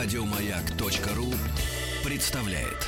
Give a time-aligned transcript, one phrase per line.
[0.00, 1.34] Радиомаяк.ру
[2.04, 2.86] представляет.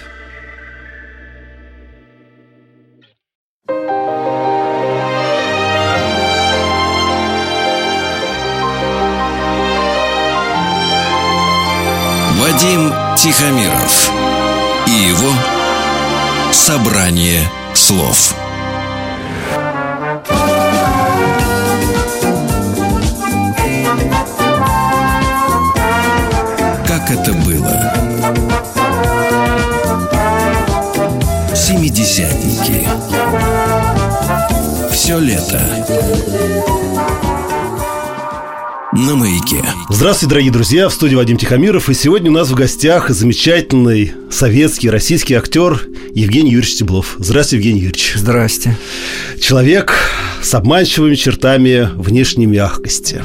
[12.39, 14.13] Вадим Тихомиров
[14.87, 15.33] и его
[16.53, 18.40] собрание слов.
[32.11, 32.89] Семидесятники.
[34.93, 35.61] Все лето.
[38.93, 39.65] На маяке.
[39.89, 41.89] Здравствуйте, дорогие друзья, в студии Вадим Тихомиров.
[41.89, 47.15] И сегодня у нас в гостях замечательный советский, российский актер Евгений Юрьевич Стеблов.
[47.19, 48.15] Здравствуйте, Евгений Юрьевич.
[48.17, 48.77] Здрасте.
[49.41, 49.95] Человек
[50.43, 53.23] с обманчивыми чертами внешней мягкости.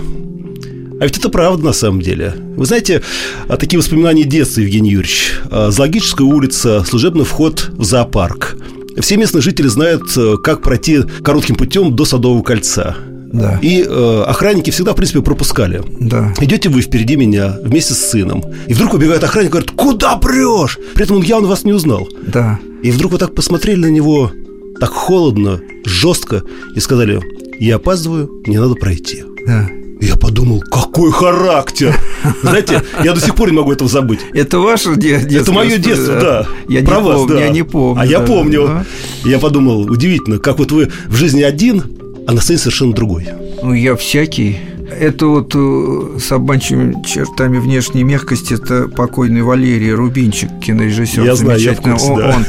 [1.05, 2.33] А ведь это правда на самом деле.
[2.57, 3.03] Вы знаете,
[3.47, 5.33] а, такие воспоминания детства, Евгений Юрьевич.
[5.51, 8.57] А, Зоологическая улица, служебный вход в зоопарк.
[8.97, 12.95] Все местные жители знают, э, как пройти коротким путем до Садового кольца.
[13.31, 13.59] Да.
[13.61, 15.83] И э, охранники всегда, в принципе, пропускали.
[15.99, 16.33] Да.
[16.41, 18.43] Идете вы впереди меня вместе с сыном.
[18.65, 20.79] И вдруг убегает охранник и говорит, куда прешь?
[20.95, 22.09] При этом он явно вас не узнал.
[22.25, 22.57] Да.
[22.81, 24.31] И вдруг вы так посмотрели на него
[24.79, 26.41] так холодно, жестко
[26.75, 27.21] и сказали,
[27.59, 29.23] я опаздываю, мне надо пройти.
[29.45, 29.69] Да.
[30.01, 31.97] Я подумал, какой характер!
[32.41, 34.19] Знаете, я до сих пор не могу этого забыть.
[34.33, 35.39] Это ваше де- детство?
[35.39, 36.47] Это мое детство, да.
[36.67, 37.41] Я Про не вас, помню, да.
[37.41, 38.01] я не помню.
[38.01, 38.67] А я помню.
[38.67, 38.85] да.
[39.29, 41.83] Я подумал, удивительно, как вот вы в жизни один,
[42.27, 43.27] а на сцене совершенно другой.
[43.63, 44.57] Ну, я всякий.
[44.99, 51.23] Это вот э, с обманчивыми чертами внешней мягкости это покойный Валерий Рубинчик, кинорежиссер.
[51.23, 52.35] Я знаю, я в курсе, он, да.
[52.37, 52.45] он,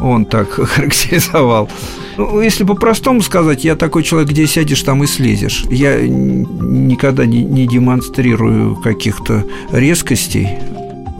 [0.00, 1.68] он так характеризовал.
[2.16, 5.64] Ну, если по-простому сказать, я такой человек, где сядешь, там и слезешь.
[5.70, 10.48] Я никогда не, не демонстрирую каких-то резкостей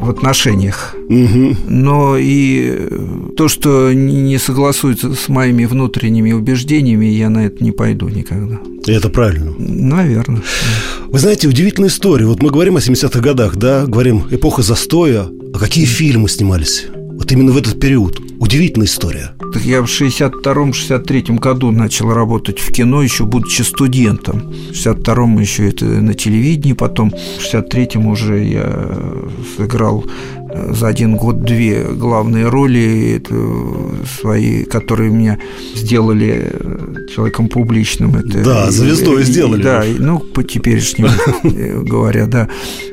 [0.00, 0.96] в отношениях.
[1.08, 1.56] Мгм.
[1.68, 2.88] Но и
[3.36, 8.60] то, что не не согласуется с моими внутренними убеждениями, я на это не пойду никогда.
[8.86, 9.52] И это правильно.
[9.58, 10.42] Наверное.
[11.06, 12.26] Вы знаете, удивительная история.
[12.26, 15.26] Вот мы говорим о 70-х годах, да, говорим эпоха застоя.
[15.52, 16.86] А какие фильмы снимались?
[16.94, 18.20] Вот именно в этот период.
[18.40, 19.32] Удивительная история.
[19.52, 24.50] Так я в 62-63 году начал работать в кино, еще будучи студентом.
[24.70, 27.14] В 62-м еще это на телевидении, потом в
[27.54, 28.88] 63-м уже я
[29.56, 30.04] сыграл
[30.54, 33.34] э, за один год две главные роли это
[34.20, 35.38] свои, которые меня
[35.76, 38.16] сделали э, человеком публичным.
[38.16, 39.62] Это Да, звездой и- сделали.
[39.62, 41.10] Да, и, ну, по теперешнему
[41.44, 42.48] э, говоря, да.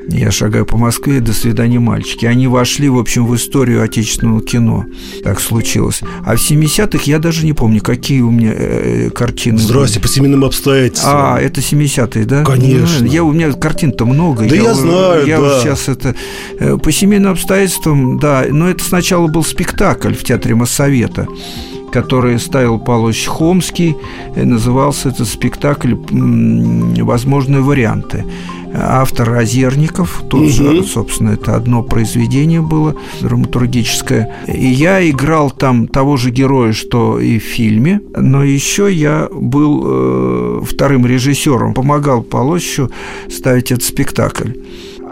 [0.09, 2.25] Я шагаю по Москве, до свидания, мальчики.
[2.25, 4.85] Они вошли, в общем, в историю отечественного кино.
[5.23, 6.01] Так случилось.
[6.25, 9.57] А в 70-х я даже не помню, какие у меня э, картины.
[9.57, 11.13] Здрасте, по семейным обстоятельствам.
[11.13, 12.43] А, это 70-е, да?
[12.45, 13.05] Конечно.
[13.05, 14.47] Я, у меня картин-то много.
[14.47, 15.59] Да я знаю, Я да.
[15.61, 16.15] сейчас это...
[16.59, 18.45] э, По семейным обстоятельствам, да.
[18.49, 21.27] Но это сначала был спектакль в Театре Моссовета
[21.89, 23.95] который ставил Павлович Хомский.
[24.35, 28.25] И назывался этот спектакль «Возможные варианты».
[28.73, 30.83] Автор Озерников, тоже, Мгм.
[30.85, 34.35] собственно, это одно произведение было драматургическое.
[34.47, 39.83] И я играл там того же героя, что и в фильме, но еще я был
[39.85, 42.91] э, вторым режиссером, помогал Полощу
[43.29, 44.51] ставить этот спектакль.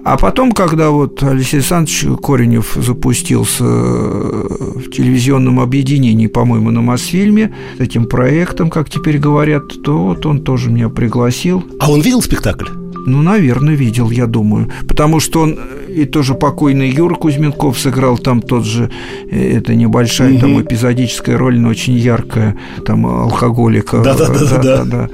[0.04, 7.56] А потом, когда вот Алексей Александрович Коренев запустился э, в телевизионном объединении, по-моему, на Мосфильме,
[7.78, 11.64] с этим проектом, как теперь говорят, то вот он тоже меня пригласил.
[11.80, 12.68] А он видел спектакль?
[13.06, 14.70] Ну, наверное, видел, я думаю.
[14.88, 18.90] Потому что он э, и тоже покойный Юра Кузьменков сыграл там тот же,
[19.32, 22.56] э, это небольшая там эпизодическая роль, но очень яркая,
[22.86, 24.00] там алкоголика.
[24.00, 25.10] Да-да-да-да-да.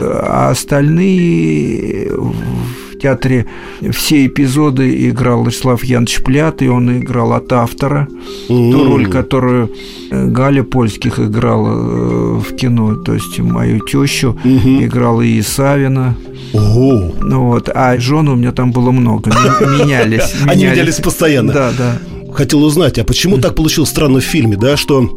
[0.00, 3.44] А остальные в театре
[3.92, 8.08] все эпизоды играл Вячеслав Янович Плят, и он играл от автора.
[8.48, 8.88] Ту М.
[8.88, 9.70] роль, которую
[10.10, 14.84] э, Галя Польских играла э, в кино, то есть мою тещу Мгм.
[14.84, 16.14] играла и Савина.
[16.54, 20.34] О, Ну вот, а жен у меня там было много, ме- менялись.
[20.46, 21.52] Они менялись постоянно.
[21.52, 21.98] Да, да.
[22.34, 25.08] хотел узнать, а почему так получилось странно в фильме, да, что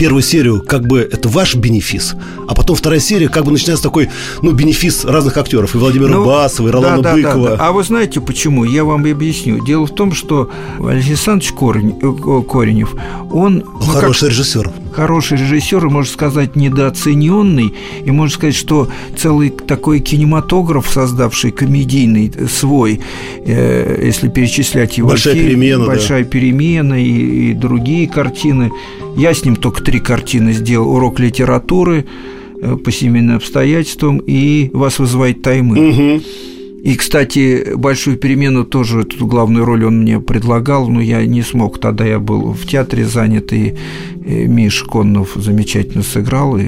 [0.00, 2.14] первую серию как бы это ваш бенефис,
[2.48, 4.08] а потом вторая серия как бы начинается такой,
[4.40, 7.48] ну, бенефис разных актеров, и Владимира Ну, Басова, и Ролана да, да, Быкова.
[7.50, 7.68] да, да.
[7.68, 8.64] А вы знаете почему?
[8.64, 9.62] Я вам и объясню.
[9.62, 10.50] Дело в том, что
[10.82, 12.94] Алексей Александрович Корень- э, Коренев,
[13.30, 14.70] он ну, как хороший режиссер.
[14.94, 18.88] хороший режиссер, и, можно сказать, недооцененный, и можно сказать, что
[19.18, 23.02] целый такой кинематограф, создавший комедийный свой,
[23.44, 25.90] э, если перечислять его «Большая фильм, перемена», да.
[25.90, 28.70] большая перемена и, и другие картины.
[29.16, 32.06] Я с ним только три картины сделал: урок литературы
[32.62, 35.80] э, по семейным обстоятельствам и вас вызывает таймы.
[35.80, 36.22] Мгм.
[36.84, 41.80] И, кстати, большую перемену тоже эту главную роль он мне предлагал, но я не смог.
[41.80, 43.74] Тогда я был в театре занят, и
[44.24, 46.66] Миш Коннов замечательно сыграл, и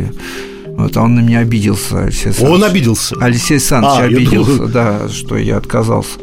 [0.76, 2.50] вот, а он на меня обиделся, Алексей Саныч.
[2.50, 3.16] Он обиделся?
[3.20, 4.68] Алексей Александрович а, обиделся, думал...
[4.68, 6.18] да, что я отказался.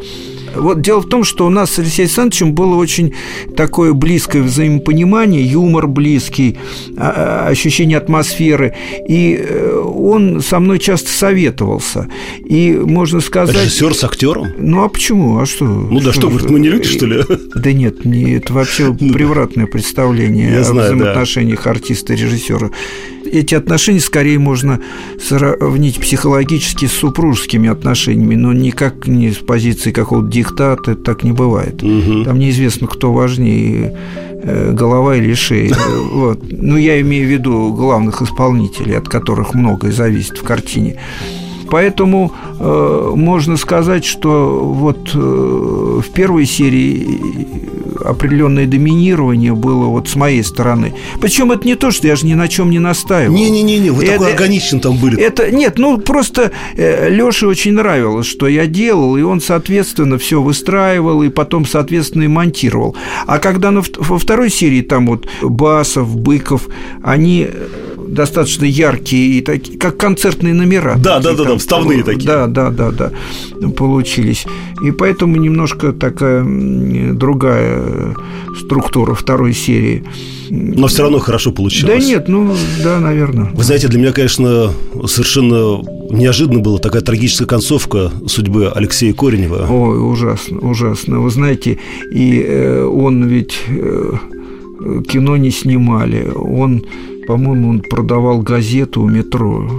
[0.55, 3.13] Вот дело в том, что у нас с Алексеем Александровичем было очень
[3.55, 6.57] такое близкое взаимопонимание, юмор близкий,
[6.97, 8.75] а, а, ощущение атмосферы.
[9.07, 12.07] И э, он со мной часто советовался.
[12.45, 13.55] И можно сказать...
[13.55, 14.47] Режиссер с актером?
[14.57, 15.39] Ну а почему?
[15.39, 15.65] А что?
[15.65, 17.23] Ну да, что, говорит, мы не люди, что ли?
[17.55, 21.71] Да нет, не, это вообще ну превратное представление Я о знаю, взаимоотношениях да.
[21.71, 22.69] артиста и режиссера
[23.31, 24.81] эти отношения скорее можно
[25.19, 31.83] сравнить психологически с супружескими отношениями, но никак не с позиции какого-то диктата, так не бывает.
[31.83, 32.23] Угу.
[32.23, 33.93] Там неизвестно, кто важнее,
[34.43, 35.75] э, голова или шея.
[36.13, 36.39] Вот.
[36.51, 40.95] Ну, я имею в виду главных исполнителей, от которых многое зависит в картине.
[41.69, 47.19] Поэтому э, можно сказать, что вот э, в первой серии
[48.03, 50.93] определенное доминирование было вот с моей стороны.
[51.19, 53.33] Причем это не то, что я же ни на чем не настаивал.
[53.33, 55.21] Не-не-не, вы это, такой органичен там были.
[55.21, 60.41] Это нет, ну просто э, Лёше очень нравилось, что я делал, и он, соответственно, все
[60.41, 62.95] выстраивал и потом, соответственно, и монтировал.
[63.25, 66.67] А когда на, во второй серии там вот Басов, Быков,
[67.03, 67.47] они
[68.09, 70.95] достаточно яркие и такие, как концертные номера.
[70.97, 72.27] Да, такие, да, да, да, вставные такие.
[72.27, 73.11] Да, да, да, да,
[73.69, 74.45] получились.
[74.83, 76.43] И поэтому немножко такая
[77.13, 78.15] другая
[78.57, 80.03] структура второй серии.
[80.49, 82.03] Но все равно хорошо получилось.
[82.03, 83.51] Да нет, ну да, наверное.
[83.53, 84.71] Вы знаете, для меня, конечно,
[85.05, 89.67] совершенно неожиданно была такая трагическая концовка судьбы Алексея Коренева.
[89.69, 91.19] Ой, ужасно, ужасно.
[91.19, 91.77] Вы знаете,
[92.11, 94.13] и э, он ведь э,
[95.07, 96.31] кино не снимали.
[96.33, 96.83] Он
[97.29, 99.69] по-моему, он продавал газету у метро.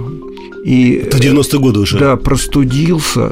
[0.63, 1.97] И, Это 90-е годы уже.
[1.99, 3.31] Да, простудился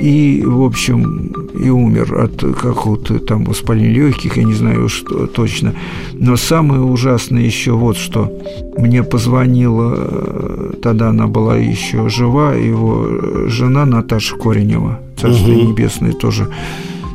[0.00, 5.74] и, в общем, и умер от какого-то там воспаления легких, я не знаю что точно.
[6.14, 8.32] Но самое ужасное еще вот что.
[8.78, 15.68] Мне позвонила, тогда она была еще жива, его жена Наташа Коренева, Царство угу.
[15.68, 16.48] Небесное тоже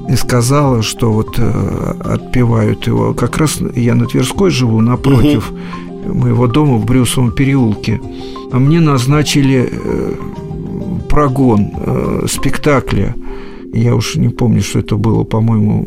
[0.07, 3.15] и сказала, что вот э, отпевают его.
[3.15, 5.49] Как раз я на Тверской живу, напротив.
[5.49, 5.59] Угу
[6.13, 8.01] моего дома в Брюсовом переулке.
[8.59, 10.13] Мне назначили э,
[11.09, 13.15] прогон э, спектакля.
[13.73, 15.85] Я уж не помню, что это было, по-моему,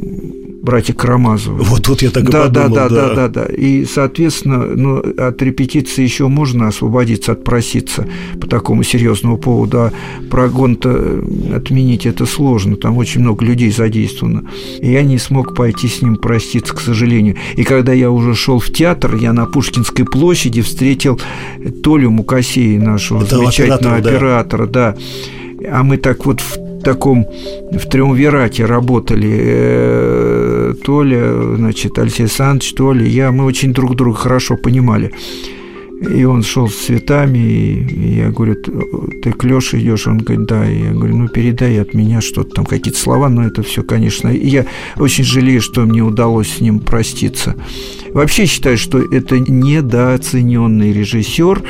[0.69, 1.63] братья Карамазовы.
[1.63, 2.69] Вот тут я так да, и подумал.
[2.75, 3.45] Да, да, да, да, да.
[3.47, 8.07] И, соответственно, ну, от репетиции еще можно освободиться, отпроситься
[8.39, 9.93] по такому серьезному поводу, а
[10.31, 11.25] прогон-то
[11.55, 14.45] отменить это сложно, там очень много людей задействовано.
[14.83, 17.37] И я не смог пойти с ним проститься, к сожалению.
[17.57, 21.19] И когда я уже шел в театр, я на Пушкинской площади встретил
[21.83, 24.97] Толю Мукасея, нашего это замечательного оператора, да.
[25.63, 25.69] да.
[25.73, 27.27] А мы так вот в таком
[27.71, 34.57] в триумвирате работали э, Толя, значит, Алексей Александрович, Толя, я, мы очень друг друга хорошо
[34.57, 35.13] понимали.
[36.01, 40.07] И он шел с цветами, и я говорю, ты к Лёше идешь?
[40.07, 40.71] Он говорит, да.
[40.71, 44.29] И я говорю, ну передай от меня что-то там, какие-то слова, но это все, конечно.
[44.29, 44.65] И я
[44.97, 47.57] очень жалею, что мне удалось с ним проститься.
[48.13, 51.63] Вообще считаю, что это недооцененный режиссер,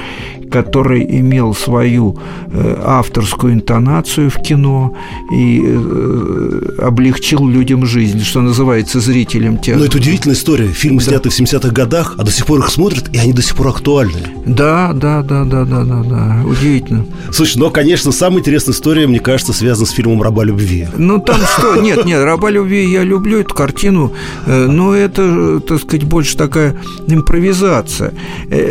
[0.50, 2.18] который имел свою
[2.50, 4.94] э, авторскую интонацию в кино
[5.32, 9.80] и э, облегчил людям жизнь, что называется, зрителям театра.
[9.80, 10.68] Но это удивительная история.
[10.68, 11.06] Фильмы да.
[11.06, 13.68] сняты в 70-х годах, а до сих пор их смотрят, и они до сих пор
[13.68, 14.20] актуальны.
[14.46, 16.42] Да, да, да, да, да, да, да.
[16.46, 17.06] Удивительно.
[17.32, 20.88] Слушай, но, конечно, самая интересная история, мне кажется, связана с фильмом «Раба любви».
[20.96, 21.76] Ну, там что?
[21.80, 24.12] Нет, нет, «Раба любви» я люблю эту картину,
[24.46, 28.12] э, но это, так сказать, больше такая импровизация.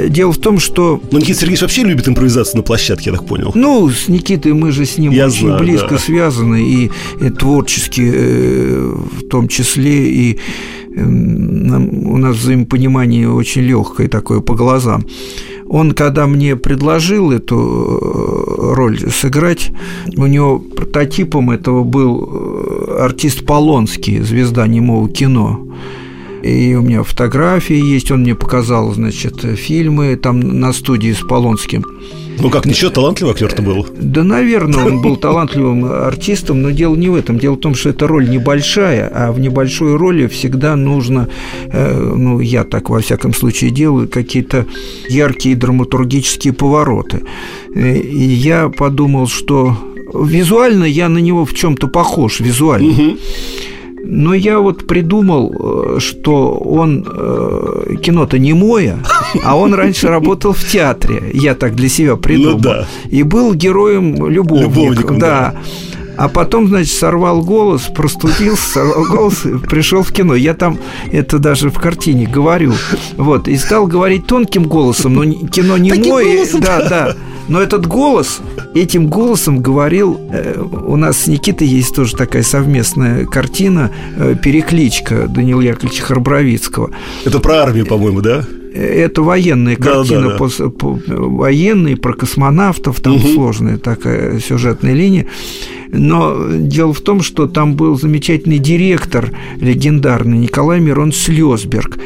[0.09, 1.01] Дело в том, что...
[1.11, 3.51] Ну, Никита Сергеевич вообще любит импровизацию на площадке, я так понял.
[3.53, 5.97] Ну, с Никитой мы же с ним я очень знаю, близко да.
[5.97, 10.39] связаны, и, и творчески э, в том числе, и
[10.95, 15.05] э, у нас взаимопонимание очень легкое такое по глазам.
[15.67, 19.71] Он, когда мне предложил эту э, роль сыграть,
[20.15, 25.67] у него прототипом этого был артист Полонский, звезда немого кино
[26.43, 31.85] и у меня фотографии есть, он мне показал, значит, фильмы там на студии с Полонским.
[32.39, 33.87] Ну как, ничего, талантливый актер-то был?
[33.99, 37.39] Да, наверное, он был талантливым артистом, но дело не в этом.
[37.39, 41.29] Дело в том, что эта роль небольшая, а в небольшой роли всегда нужно,
[41.71, 44.65] э, ну, я так во всяком случае делаю, какие-то
[45.09, 47.23] яркие драматургические повороты.
[47.73, 49.75] Э, и я подумал, что
[50.13, 52.91] визуально я на него в чем-то похож, визуально.
[52.91, 53.17] Угу.
[54.09, 58.99] Но я вот придумал, э, что он э, кино-то не мое,
[59.43, 61.23] а он раньше работал в театре.
[61.33, 62.53] Я так для себя придумал.
[62.53, 62.87] Ну, да.
[63.11, 64.71] И был героем любовником.
[64.71, 65.53] любовником да.
[65.53, 65.61] да.
[66.17, 70.35] А потом, значит, сорвал голос, простудился, сорвал голос, пришел в кино.
[70.35, 70.79] Я там
[71.11, 72.73] это даже в картине говорю.
[73.15, 76.25] Вот, и стал говорить тонким голосом, но кино не Таким мой.
[76.25, 77.15] голосом, Да, да.
[77.47, 78.41] Но этот голос,
[78.75, 85.27] этим голосом говорил, э, у нас с Никитой есть тоже такая совместная картина э, «Перекличка»
[85.27, 86.91] Данила Яковлевича Харбровицкого.
[87.23, 88.43] Это про армию, по-моему, да?
[88.77, 90.37] Это военная Да, картина, да, да.
[90.37, 93.33] по- по- военные, про космонавтов, там Мгм.
[93.33, 95.25] сложная такая сюжетная линия.
[95.89, 99.31] Но дело в том, что там был замечательный директор
[99.61, 101.97] легендарный Николай Мирон Слезберг.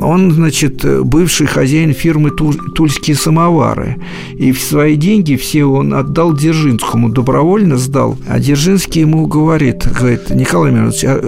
[0.00, 3.96] Он, значит, бывший хозяин фирмы «Ту- «Тульские самовары».
[4.36, 8.16] И в свои деньги все он отдал Дзержинскому, добровольно сдал.
[8.28, 11.20] А Дзержинский ему говорит, говорит, Николай Миронович, а,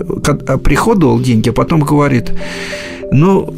[0.49, 2.33] а приходовал деньги, а потом говорит,
[3.12, 3.52] ну,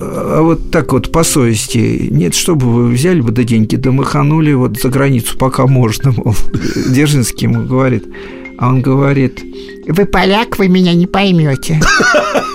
[0.00, 4.52] а вот так вот по совести, нет, чтобы вы взяли бы да деньги, да маханули
[4.52, 6.34] вот за границу, пока можно, мол,
[6.88, 8.04] Дзержинский ему говорит.
[8.58, 9.42] А он говорит,
[9.88, 11.80] Вы поляк, вы меня не поймете.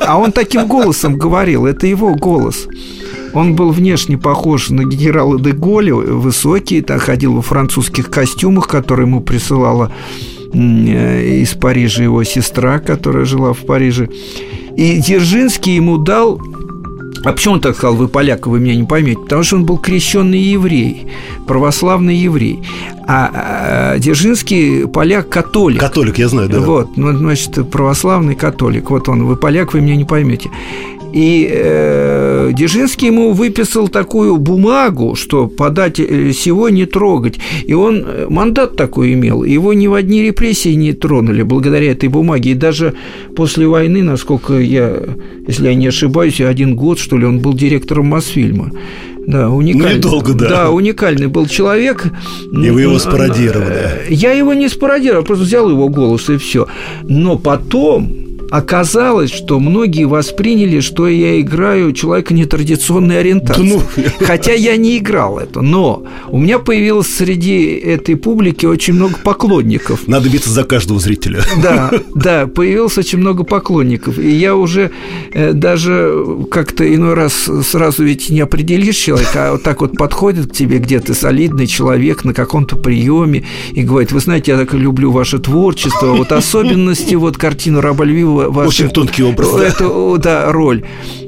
[0.06, 2.68] а он таким голосом говорил, это его голос.
[3.34, 9.06] Он был внешне похож на генерала де Голля, высокий, так, ходил во французских костюмах, которые
[9.06, 9.92] ему присылала
[10.54, 14.10] э, из Парижа его сестра, которая жила в Париже.
[14.78, 16.40] И Дзержинский ему дал
[17.24, 19.20] а почему он так сказал, вы поляк, вы меня не поймете?
[19.20, 21.08] Потому что он был крещенный еврей,
[21.46, 22.64] православный еврей.
[23.06, 25.80] А, а, Дзержинский поляк-католик.
[25.80, 26.60] Католик, я знаю, да.
[26.60, 28.92] Вот, ну, значит, православный католик.
[28.92, 30.50] Вот он, вы поляк, вы меня не поймете.
[31.14, 37.40] И э, Дзержинский ему выписал такую бумагу, что подать э, сего не трогать.
[37.66, 39.44] И он э, мандат такой имел.
[39.44, 42.52] Его ни в одни репрессии не тронули благодаря этой бумаге.
[42.52, 42.94] И даже
[43.36, 44.98] после войны, насколько я,
[45.48, 48.72] если я не ошибаюсь, один год, что ли, он был директором Мосфильма.
[49.26, 49.90] Да, уникальный.
[49.92, 50.50] Ну, недолго, да.
[50.50, 52.06] Да, уникальный был человек.
[52.54, 53.74] И вы его спародировали.
[53.74, 56.68] э, Я его не спародировал, просто взял его голос и все.
[57.04, 63.62] Но потом оказалось, что многие восприняли, что я играю человека нетрадиционной ориентации.
[63.62, 63.82] Да ну.
[64.26, 70.08] Хотя я не играл это, но у меня появилось среди этой публики очень много поклонников.
[70.08, 71.42] Надо биться за каждого зрителя.
[71.62, 74.20] Да, да, появилось очень много поклонников.
[74.20, 74.92] И я уже
[75.34, 80.52] э, даже как-то иной раз сразу ведь не определишь человека, а вот так вот подходит
[80.52, 85.12] к тебе где-то солидный человек на каком-то приеме и говорит, вы знаете, я так люблю
[85.12, 89.50] ваше творчество, вот особенности, вот картину Раба Львива ваши- Очень тонкий образ,
[89.82, 90.84] о, да, роль.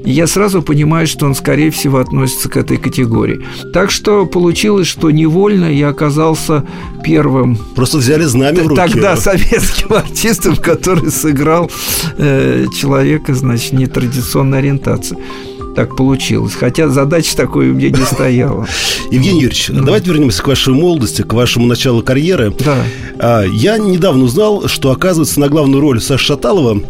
[0.06, 3.42] Я сразу понимаю, что он, скорее всего, относится к этой категории.
[3.74, 6.64] Так что получилось, что невольно я оказался
[7.04, 8.76] первым Просто взяли знамя в руки.
[8.82, 11.70] Тогда советским артистом, который сыграл
[12.18, 15.18] э, человека, значит, нетрадиционной ориентации.
[15.76, 16.56] Так получилось.
[16.56, 18.68] Хотя задача такой у меня не стояла.
[19.12, 19.84] Евгений Юрьевич, Ну.
[19.84, 22.54] давайте вернемся к вашей молодости, к вашему началу карьеры.
[22.64, 22.78] Да.
[23.20, 26.82] А, Я недавно узнал, что, оказывается, на главную роль Саши Шаталова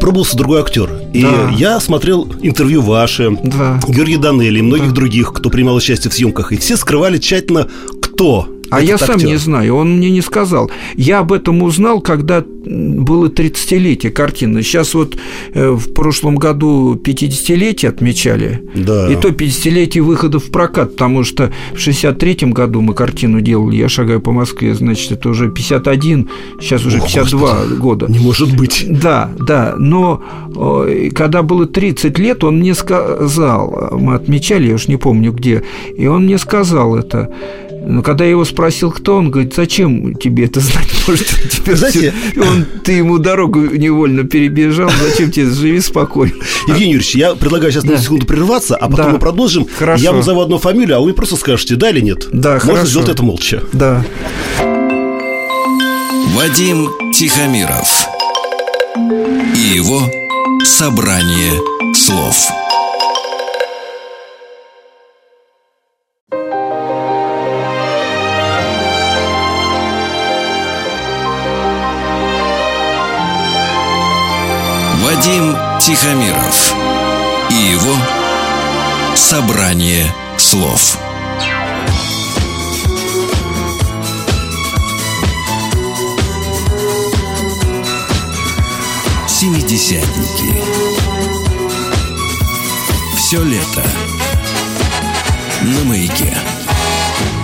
[0.00, 0.90] пробовался другой актер.
[1.12, 1.50] И Да.
[1.56, 3.80] я смотрел интервью ваши, Да.
[3.88, 4.94] Георгия Данели и многих Да.
[4.94, 7.68] других, кто принимал участие в съемках, и все скрывали тщательно,
[8.18, 9.28] кто А я сам актер.
[9.28, 10.70] не знаю, он мне не сказал.
[10.96, 14.62] Я об этом узнал, когда было 30-летие картины.
[14.62, 15.16] Сейчас вот
[15.54, 18.60] э, в прошлом году 50-летие отмечали.
[18.74, 19.10] Да.
[19.10, 23.88] И то 50-летие выхода в прокат, потому что в 63-м году мы картину делали «Я
[23.88, 26.28] шагаю по Москве», значит, это уже 51,
[26.60, 27.80] сейчас уже О, 52 Господи.
[27.80, 28.06] года.
[28.08, 28.84] Не может быть.
[28.88, 30.22] Да, да, но
[30.54, 35.62] э, когда было 30 лет, он мне сказал, мы отмечали, я уж не помню где,
[35.96, 37.30] и он мне сказал это.
[37.86, 40.88] Но когда я его спросил, кто, он говорит, зачем тебе это знать?
[41.08, 46.34] Может, он тебе Знаете- всё- он, ты ему дорогу невольно перебежал, зачем тебе, живи спокойно.
[46.66, 47.98] Евгений Юрьевич, я предлагаю сейчас на Да.
[47.98, 49.12] секунду прерваться, а потом Да.
[49.12, 49.66] мы продолжим.
[49.78, 50.02] Хорошо.
[50.02, 52.26] Я вам назову одну фамилию, а вы просто скажете, да или нет.
[52.32, 52.86] Да, Можно хорошо.
[52.90, 53.62] сделать это молча.
[53.72, 54.04] Да.
[56.36, 58.06] Вадим Тихомиров
[59.54, 60.02] и его
[60.64, 61.52] собрание
[61.94, 62.36] слов.
[75.88, 76.74] Тихомиров
[77.48, 77.96] и его
[79.16, 80.98] собрание слов.
[89.26, 90.62] Семидесятники.
[93.16, 93.82] Все лето
[95.62, 96.36] на маяке.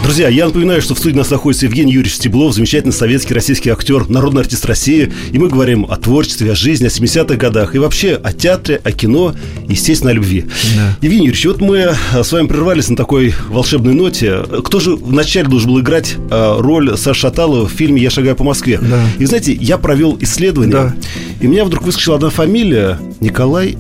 [0.05, 4.07] Друзья, я напоминаю, что в студии нас находится Евгений Юрьевич Стеблов, замечательный советский российский актер,
[4.11, 5.11] народный артист России.
[5.33, 8.93] И мы говорим о творчестве, о жизни, о 70-х годах и вообще о театре, о
[8.93, 9.35] кино,
[9.67, 10.45] естественно, о любви.
[10.77, 10.95] Да.
[11.01, 11.79] Евгений Юрьевич, вот мы
[12.13, 14.43] э, с вами прервались на такой волшебной ноте.
[14.63, 18.45] Кто же вначале должен был играть э, роль Саши Шаталова в фильме «Я шагаю по
[18.45, 18.79] Москве»?
[18.83, 19.03] Да.
[19.19, 20.95] И, знаете, я провел исследование, да.
[21.41, 23.79] и у меня вдруг выскочила одна фамилия Николай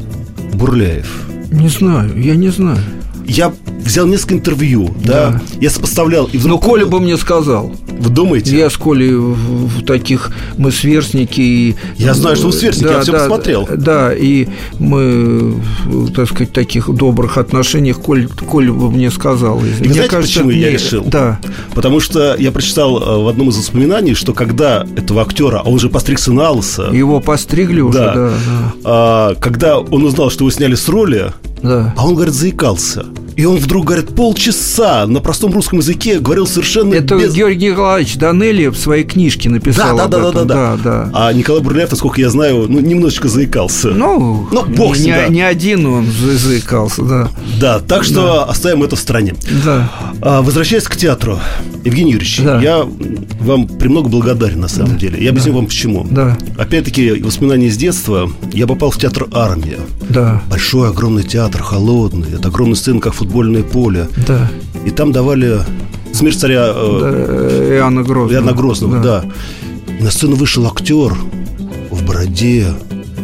[0.54, 1.06] Бурляев.
[1.50, 2.78] Не знаю, я не знаю.
[3.26, 5.42] Я взял несколько интервью, да, да.
[5.60, 6.26] я сопоставлял.
[6.26, 6.62] И вдруг...
[6.62, 7.74] Но Коля бы мне сказал.
[7.98, 8.56] Вы думаете?
[8.56, 11.40] Я с Колей в, таких, мы сверстники.
[11.40, 13.68] И, я знаю, что вы сверстники, да, я все да, посмотрел.
[13.76, 14.48] Да, и
[14.78, 15.54] мы,
[16.14, 19.58] так сказать, в таких добрых отношениях Коль, Коль бы мне сказал.
[19.58, 21.04] И мне знаете, кажется, почему я решил?
[21.04, 21.38] Да.
[21.74, 25.74] Потому что я прочитал э, в одном из воспоминаний, что когда этого актера, а он
[25.74, 26.90] уже постригся на лысо.
[26.92, 28.14] Его постригли уже, да.
[28.14, 28.72] да, да.
[28.84, 31.32] А, когда он узнал, что его сняли с роли,
[31.62, 31.94] да.
[31.96, 33.06] а он, говорит, заикался.
[33.36, 37.34] И он вдруг, говорит, полчаса на простом русском языке говорил совершенно Это без...
[37.34, 41.10] Георгий Николаевич Данелли в своей книжке написал да, да, да, да, да, да, да.
[41.12, 43.88] А Николай Бурляев, насколько я знаю, ну, немножечко заикался.
[43.88, 47.28] Ну, Но ну, бог не, не, не один он заикался, да.
[47.60, 48.44] Да, так что да.
[48.44, 49.34] оставим это в стороне.
[49.64, 49.90] Да.
[50.20, 51.38] А, возвращаясь к театру,
[51.84, 52.60] Евгений Юрьевич, да.
[52.60, 52.86] я
[53.40, 54.98] вам премного благодарен на самом да.
[54.98, 55.22] деле.
[55.22, 55.58] Я объясню да.
[55.58, 56.06] вам почему.
[56.10, 56.38] Да.
[56.56, 58.30] Опять-таки, воспоминания с детства.
[58.52, 59.78] Я попал в театр «Армия».
[60.08, 60.42] Да.
[60.48, 62.28] Большой, огромный театр, холодный.
[62.34, 64.08] Это огромная сцена, как футбольное поле.
[64.26, 64.50] Да.
[64.84, 65.60] И там давали
[66.12, 68.32] смерть царя э, да, Иоанна Грозного.
[68.32, 69.24] Иоанна Грозного, да.
[69.86, 69.94] да.
[69.98, 71.14] И на сцену вышел актер
[71.90, 72.66] в бороде.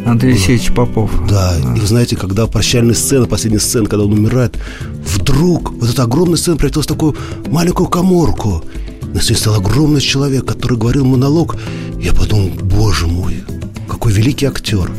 [0.07, 1.11] Андрей Алексеевич Попов.
[1.29, 1.55] Да.
[1.63, 1.77] да.
[1.77, 4.59] И вы знаете, когда прощальная сцена, последняя сцена, когда он умирает,
[5.05, 7.17] вдруг вот эта огромная сцена превратилась в такую
[7.49, 8.65] маленькую коморку.
[9.13, 11.57] На сцене стал огромный человек, который говорил монолог.
[12.01, 13.45] Я подумал, боже мой,
[13.89, 14.91] какой великий актер.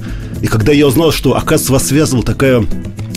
[0.41, 2.63] И когда я узнал, что, оказывается, вас связывала такая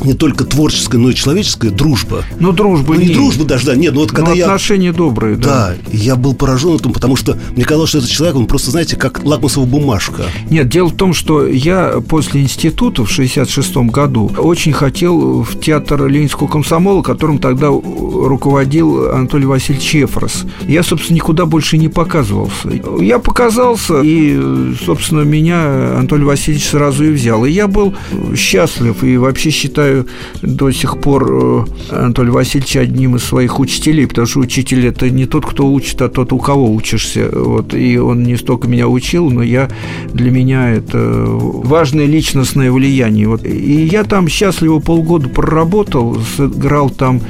[0.04, 2.24] не только творческая, но и человеческая дружба.
[2.38, 3.14] Ну, дружба ну, не.
[3.14, 3.76] дружба даже, да.
[3.76, 4.44] Нет, ну вот когда но я...
[4.44, 5.44] отношения добрые, да.
[5.44, 8.96] Да, я был поражен этим, потому что мне казалось, что этот человек, он просто, знаете,
[8.96, 10.24] как лакмусовая бумажка.
[10.50, 16.06] Нет, дело в том, что я после института в 66 году очень хотел в театр
[16.06, 20.44] Ленинского комсомола, которым тогда руководил Анатолий Васильевич Ефрос.
[20.66, 22.68] Я, собственно, никуда больше не показывался.
[23.00, 27.44] Я показался, и, собственно, меня Анатолий Васильевич сразу и взял.
[27.44, 27.94] И я был
[28.34, 30.06] счастлив, и вообще считаю считаю
[30.42, 35.26] до сих пор э, Анатолия Васильевича одним из своих учителей, потому что учитель– это не
[35.26, 37.28] тот, кто учит, а тот, у кого учишься.
[37.32, 37.74] Вот.
[37.74, 39.68] И он не столько меня учил, но я,
[40.12, 43.28] для меня это важное личностное влияние.
[43.28, 43.44] Вот.
[43.44, 47.20] И я там счастливо полгода проработал, сыграл там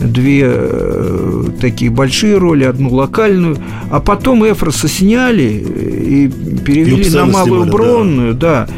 [0.00, 3.56] две э, такие большие роли, одну локальную,
[3.90, 8.66] а потом Эфроса сняли и перевели и на Малую Бронную, да.
[8.66, 8.74] да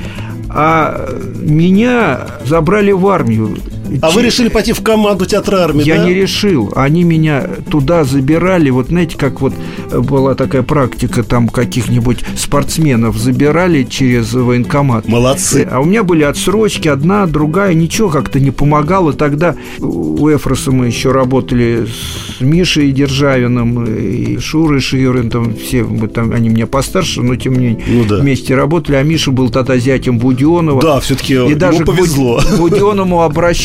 [0.54, 1.08] а
[1.40, 3.56] меня забрали в армию.
[4.00, 6.04] А вы решили пойти в команду театра армии, Я да?
[6.04, 6.72] не решил.
[6.74, 8.70] Они меня туда забирали.
[8.70, 9.52] Вот знаете, как вот
[9.92, 15.08] была такая практика, там каких-нибудь спортсменов забирали через военкомат.
[15.08, 15.66] Молодцы.
[15.70, 19.12] А у меня были отсрочки, одна, другая, ничего как-то не помогало.
[19.12, 26.08] Тогда у Эфроса мы еще работали с Мишей Державиным и Шурой Шиюрин, там все, мы
[26.08, 28.16] там, они меня постарше, но тем не менее ну, да.
[28.16, 28.96] вместе работали.
[28.96, 30.80] А Миша был тогда зятем Будионова.
[30.80, 32.40] Да, все-таки ему даже повезло.
[32.40, 33.22] к Будионову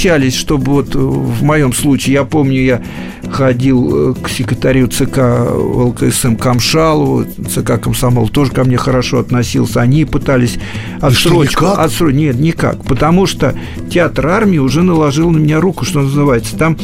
[0.09, 2.81] обращались чтобы вот в моем случае, я помню, я
[3.31, 5.19] ходил э, к секретарю ЦК
[5.51, 10.57] ЛКСМ Камшалову, ЦК Комсомол тоже ко мне хорошо относился, они пытались
[11.01, 11.65] отсрочку.
[11.65, 12.09] Что, отсро...
[12.09, 13.53] Нет, никак, потому что
[13.89, 16.57] театр армии уже наложил на меня руку, что называется.
[16.57, 16.77] Там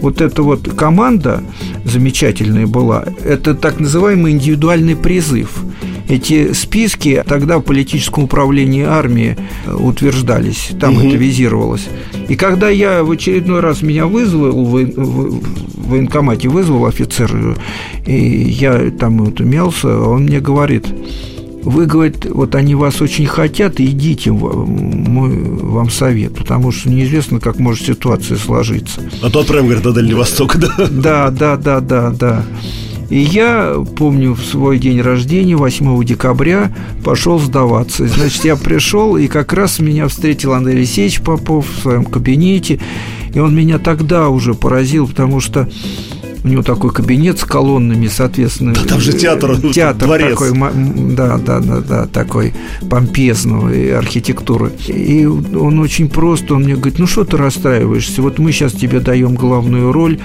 [0.00, 1.42] вот эта вот команда
[1.84, 5.50] замечательная была, это так называемый индивидуальный призыв.
[6.10, 11.06] Эти списки тогда в политическом управлении армии э, утверждались, там угу.
[11.06, 11.88] это визировалось.
[12.28, 15.40] И когда я в очередной раз меня вызвал в
[15.88, 17.56] военкомате, вызвал офицер,
[18.06, 20.86] и я там вот мялся, он мне говорит,
[21.62, 27.58] вы, говорит, вот они вас очень хотят, идите, мой вам совет, потому что неизвестно, как
[27.58, 29.00] может ситуация сложиться.
[29.22, 30.70] А то отправим, говорит, на Дальний Восток, да?
[30.90, 32.44] Да, да, да, да, да.
[33.10, 36.72] И я, помню, в свой день рождения, 8 декабря,
[37.04, 38.06] пошел сдаваться.
[38.06, 42.80] Значит, я пришел, и как раз меня встретил Андрей Алексеевич Попов в своем кабинете.
[43.34, 45.68] И он меня тогда уже поразил, потому что
[46.44, 48.74] у него такой кабинет с колоннами, соответственно.
[48.74, 50.30] Да, там же театр, театр дворец.
[50.30, 50.52] такой,
[51.14, 52.54] да, да, да, да, такой
[52.88, 54.72] помпезной архитектуры.
[54.88, 58.22] И он очень просто, он мне говорит, ну что ты расстраиваешься?
[58.22, 60.18] Вот мы сейчас тебе даем главную роль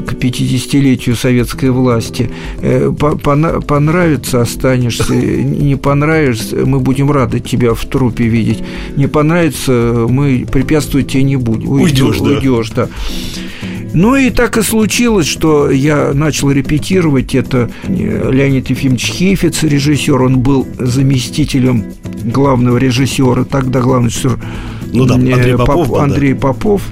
[0.00, 2.30] к 50-летию советской власти.
[2.60, 8.62] Э, понравится– останешься, не понравишься– мы будем рады тебя в трупе видеть.
[8.96, 11.68] Не понравится– мы препятствовать тебе не будем.
[11.68, 12.24] Уйдешь, да.
[12.24, 12.88] Уйдешь, да.
[13.94, 17.34] Ну и так и случилось, что я начал репетировать.
[17.34, 20.20] Это э, Леонид Ефимович Хейфиц, режиссер.
[20.20, 21.84] Он был заместителем
[22.24, 23.44] главного режиссера.
[23.44, 24.38] Тогда главный режиссер
[24.92, 26.02] Ну да, э, Андрей Попов да.
[26.04, 26.82] Андрей Попов.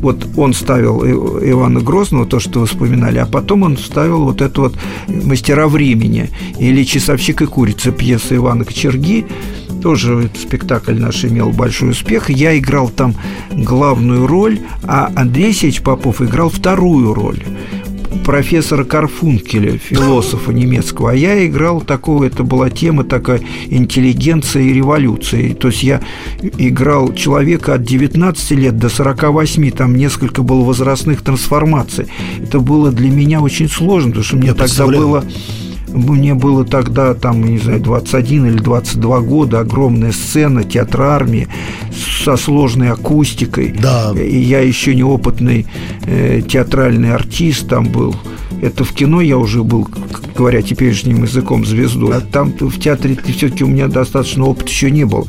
[0.00, 4.60] Вот он ставил Ивана Грозного, то, что вы вспоминали, а потом он ставил вот это
[4.60, 9.26] вот «Мастера времени» или «Часовщик и курица» пьеса Ивана Кочерги.
[9.82, 12.30] Тоже этот спектакль наш имел большой успех.
[12.30, 13.14] Я играл там
[13.50, 17.42] главную роль, а Андрей Сеч Попов играл вторую роль
[18.26, 25.54] профессора Карфункеля, философа немецкого, а я играл такого, это была тема такая интеллигенция и революция.
[25.54, 26.00] То есть я
[26.58, 32.06] играл человека от 19 лет до 48, там несколько было возрастных трансформаций.
[32.42, 35.24] Это было для меня очень сложно, потому что мне Я тогда было
[35.96, 41.48] мне было тогда, там, не знаю, 21 или 22 года, огромная сцена, театр армии
[42.24, 43.74] со сложной акустикой.
[43.80, 44.12] Да.
[44.16, 45.66] И я еще неопытный
[46.04, 48.14] э, театральный артист там был.
[48.62, 49.88] Это в кино я уже был,
[50.36, 52.16] говоря теперешним языком, звездой.
[52.16, 55.26] А там в театре все-таки у меня достаточно опыта еще не было.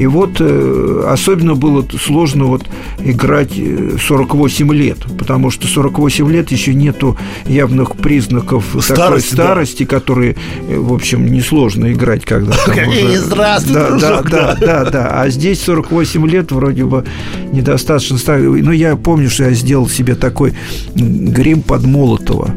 [0.00, 2.64] И вот э, особенно было сложно вот
[3.04, 9.44] играть э, 48 лет, потому что 48 лет еще нету явных признаков такой Старости, да.
[9.44, 10.36] старости, которые,
[10.68, 15.20] э, в общем, несложно играть, когда уже- здравствуй, да, да, дружок, да, да, да.
[15.20, 17.04] А здесь 48 лет вроде бы
[17.52, 18.62] недостаточно старый.
[18.62, 20.54] Но я помню, что я сделал себе такой
[20.94, 22.54] грим под Молотова.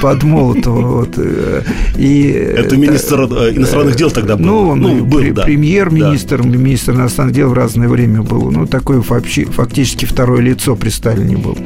[0.00, 0.80] Под Молотова.
[0.98, 1.14] Вот.
[1.16, 1.62] э,
[1.98, 4.44] И Это министр э, иностранных дел тогда был.
[4.46, 5.42] ну, он и был, да.
[5.42, 8.50] премьер-министр, министр иностранных дел в разное время был.
[8.50, 11.56] Ну, такое фактически второе лицо при Сталине был.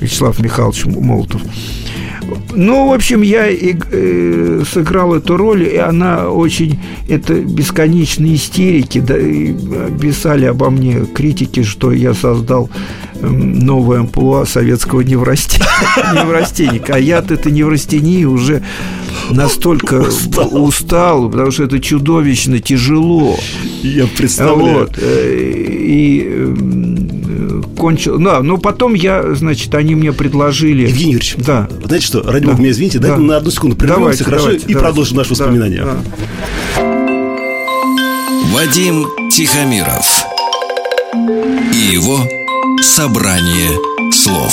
[0.00, 1.42] Вячеслав Михайлович Молотов.
[2.54, 6.78] Ну, в общем, я и- э, сыграл эту роль, и она очень...
[7.08, 9.00] Это бесконечные истерики.
[9.00, 9.52] Да, и
[10.00, 12.70] писали обо мне критики, что я создал
[13.20, 15.62] эм, новое амплуа советского неврасте-
[16.14, 16.94] неврастенника.
[16.94, 18.62] А я от этой неврастении уже
[19.30, 20.04] настолько
[20.52, 23.38] устал, потому что это чудовищно тяжело.
[23.82, 24.78] Я представляю.
[24.80, 24.98] Вот.
[25.00, 25.36] э,
[25.80, 28.18] И э, кончил.
[28.18, 30.82] Да, но потом я, значит, они мне предложили.
[30.82, 31.68] Евгений Юрьевич, Да.
[31.84, 32.50] знаете что, ради Да.
[32.52, 33.22] бога, меня извините, дайте Да.
[33.22, 34.86] на одну секунду прервемся, Давайте, хорошо, давайте, и давайте.
[34.86, 35.84] продолжим наши Да, воспоминания.
[35.84, 35.96] да.
[38.52, 40.24] Вадим Тихомиров
[41.72, 42.18] и его
[42.82, 43.70] собрание
[44.12, 44.52] слов.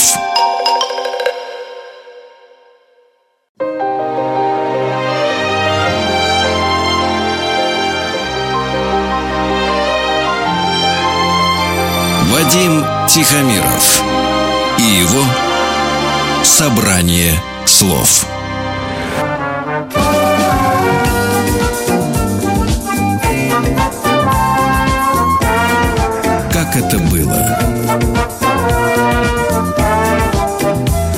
[13.18, 14.00] Тихомиров
[14.78, 15.24] и его
[16.44, 17.32] собрание
[17.66, 18.24] слов.
[26.52, 27.58] Как это было?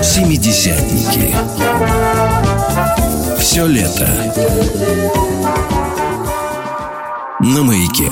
[0.03, 1.35] Семидесятники.
[3.39, 4.09] Все лето.
[7.41, 8.11] На маяке.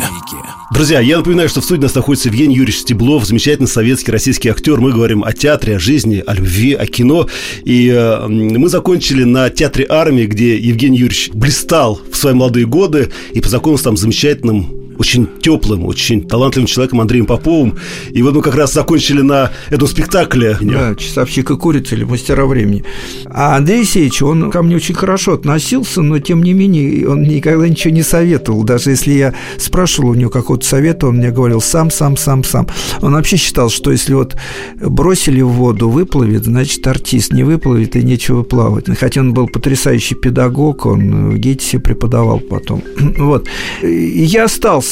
[0.71, 4.79] Друзья, я напоминаю, что в студии нас находится Евгений Юрьевич Стеблов, замечательный советский российский актер.
[4.81, 7.27] Мы говорим о театре, о жизни, о любви, о кино.
[7.65, 13.11] И э, мы закончили на театре армии, где Евгений Юрьевич блистал в свои молодые годы
[13.33, 17.77] и познакомился там с замечательным очень теплым, очень талантливым человеком Андреем Поповым.
[18.11, 20.57] И вот мы как раз закончили на этом спектакле.
[20.61, 22.85] Да, часовщик и курица или мастера времени.
[23.27, 27.69] А Андрей Сеевич, он ко мне очень хорошо относился, но тем не менее он никогда
[27.69, 28.65] ничего не советовал.
[28.65, 32.67] Даже если я спрашивал у него какого-то совета, он мне говорил сам, сам, сам, сам.
[33.01, 34.37] Он вообще считал, что если вот
[34.81, 38.87] бросили в воду, выплывет, значит артист не выплывет и нечего плавать.
[38.99, 42.83] Хотя он был потрясающий педагог, он в ГИТИСе преподавал потом.
[43.19, 43.47] Вот.
[43.83, 44.88] И я остался.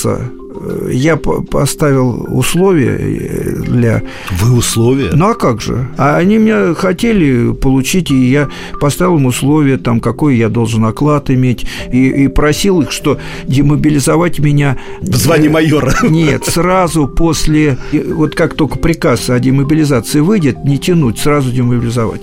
[0.90, 4.02] Я по- поставил условия э, для
[4.40, 5.10] Вы условия?
[5.12, 5.88] ну а как же?
[5.98, 8.48] А они меня хотели получить, и я
[8.80, 14.38] поставил им условия, там, какой я должен оклад иметь, и, и просил их, что демобилизовать
[14.38, 14.78] меня...
[15.00, 15.92] В звании майора.
[16.08, 22.22] Нет, сразу после, вот как только приказ о демобилизации выйдет, не тянуть, сразу демобилизовать.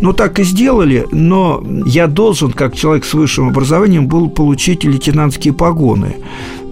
[0.00, 5.54] Ну, так и сделали, но я должен, как человек с высшим образованием, был получить лейтенантские
[5.54, 6.16] погоны.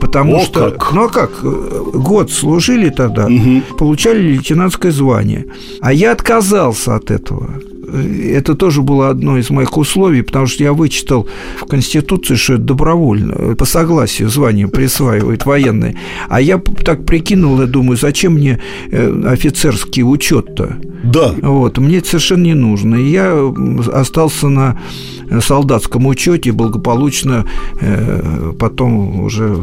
[0.00, 0.92] Потому О, что, как!
[0.92, 3.62] ну а как, год служили тогда, Мгм.
[3.78, 5.46] получали лейтенантское звание.
[5.80, 7.50] А я отказался от этого.
[7.92, 11.26] Это тоже было одно из моих условий, потому что я вычитал
[11.60, 15.96] в Конституции, что это добровольно, по согласию звание присваивают военные.
[16.28, 20.76] А я так прикинул, я думаю, зачем мне э, офицерский учет-то?
[21.02, 21.34] Да.
[21.42, 22.96] Вот, мне это совершенно не нужно.
[22.96, 23.52] И я
[23.92, 24.80] остался на
[25.40, 27.46] солдатском учете, благополучно
[27.80, 29.56] э, потом уже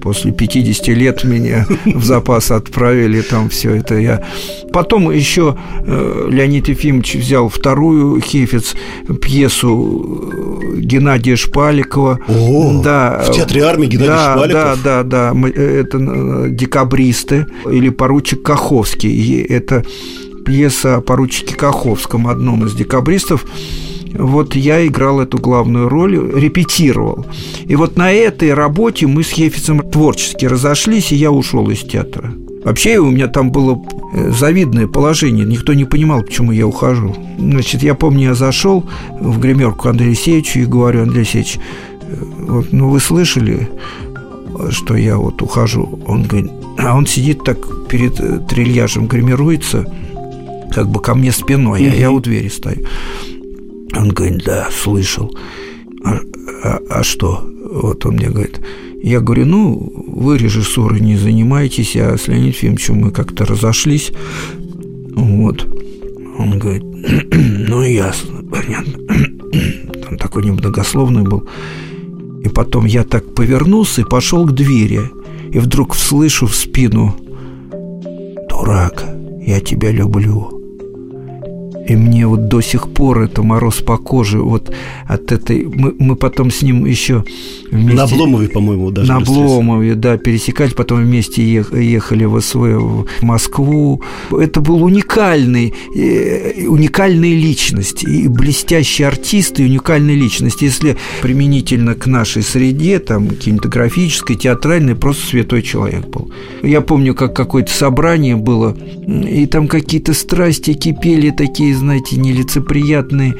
[0.00, 4.24] После 50 лет меня в запас отправили, там все это я...
[4.72, 8.74] Потом еще э, Леонид Ефимович взял вторую Хефец
[9.20, 12.20] пьесу э, Геннадия Шпаликова.
[12.28, 14.82] О, да, в театре армии Геннадий да, Шпаликов?
[14.82, 15.48] Да, да, да.
[15.48, 19.10] Это декабристы или поручик Каховский.
[19.10, 19.84] И это
[20.44, 23.44] пьеса о поручике Каховском, одном из декабристов.
[24.12, 27.26] Вот я играл эту главную роль, репетировал.
[27.64, 32.32] И вот на этой работе мы с Хефицем творчески разошлись, и я ушел из театра.
[32.64, 35.46] Вообще у меня там было э, завидное положение.
[35.46, 37.14] Никто не понимал, почему я ухожу.
[37.38, 38.84] Значит, я помню, я зашел
[39.18, 41.58] в гримерку Андрея Алексеевича и говорю, Андрей Алексеевич,
[42.02, 42.16] э,
[42.48, 43.70] вот, ну вы слышали,
[44.70, 46.00] что я вот ухожу?
[46.06, 49.86] Он говорит, а он сидит так перед э, трильяжем, гримируется,
[50.74, 52.86] как бы ко мне спиной, а я у двери стою.
[53.94, 55.34] Он говорит, да, слышал.
[56.04, 56.20] А,
[56.64, 57.44] а, а что?
[57.70, 58.60] Вот он мне говорит.
[59.02, 64.12] Я говорю, ну, вы режиссурой не занимаетесь, а с Леонидом Ефимовичем мы как-то разошлись.
[65.14, 65.66] Вот.
[66.38, 66.82] Он говорит,
[67.68, 68.92] ну, ясно, понятно.
[70.06, 71.48] Там такой немногословный был.
[72.44, 75.02] И потом я так повернулся и пошел к двери.
[75.50, 77.16] И вдруг слышу в спину
[78.48, 79.04] «Дурак,
[79.46, 80.59] я тебя люблю».
[81.90, 84.72] И мне вот до сих пор это мороз по коже вот
[85.08, 85.64] от этой...
[85.64, 87.24] Мы, мы потом с ним еще
[87.72, 87.96] вместе...
[87.96, 89.08] На Обломове, по-моему, даже.
[89.08, 94.02] На Обломове, да, пересекались, потом вместе ехали в СВ в Москву.
[94.30, 100.62] Это был уникальный, э, уникальная личность, и блестящий артист, и уникальная личность.
[100.62, 106.30] Если применительно к нашей среде, там, кинематографической, театральной, просто святой человек был.
[106.62, 108.76] Я помню, как какое-то собрание было,
[109.08, 113.36] и там какие-то страсти кипели такие, знаете, нелицеприятные.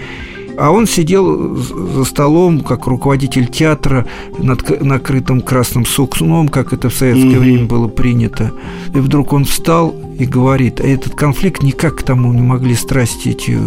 [0.59, 4.07] А он сидел за столом, как руководитель театра,
[4.39, 7.39] над накрытым красным сукном, как это в советское mm-hmm.
[7.39, 8.53] время было принято.
[8.95, 13.31] И вдруг он встал и говорит, а этот конфликт никак к тому не могли страсти
[13.31, 13.59] эти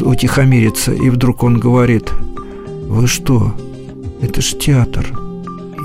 [0.00, 0.92] утихомириться.
[0.92, 2.10] И вдруг он говорит,
[2.88, 3.52] вы что,
[4.22, 5.06] это ж театр.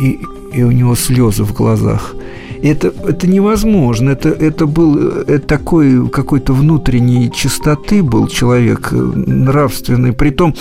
[0.02, 0.20] И,
[0.54, 2.16] и у него слезы в глазах.
[2.66, 4.12] Это, это невозможно.
[4.12, 10.14] Это, это был это такой какой-то внутренней чистоты был человек, э, нравственный.
[10.14, 10.56] Притом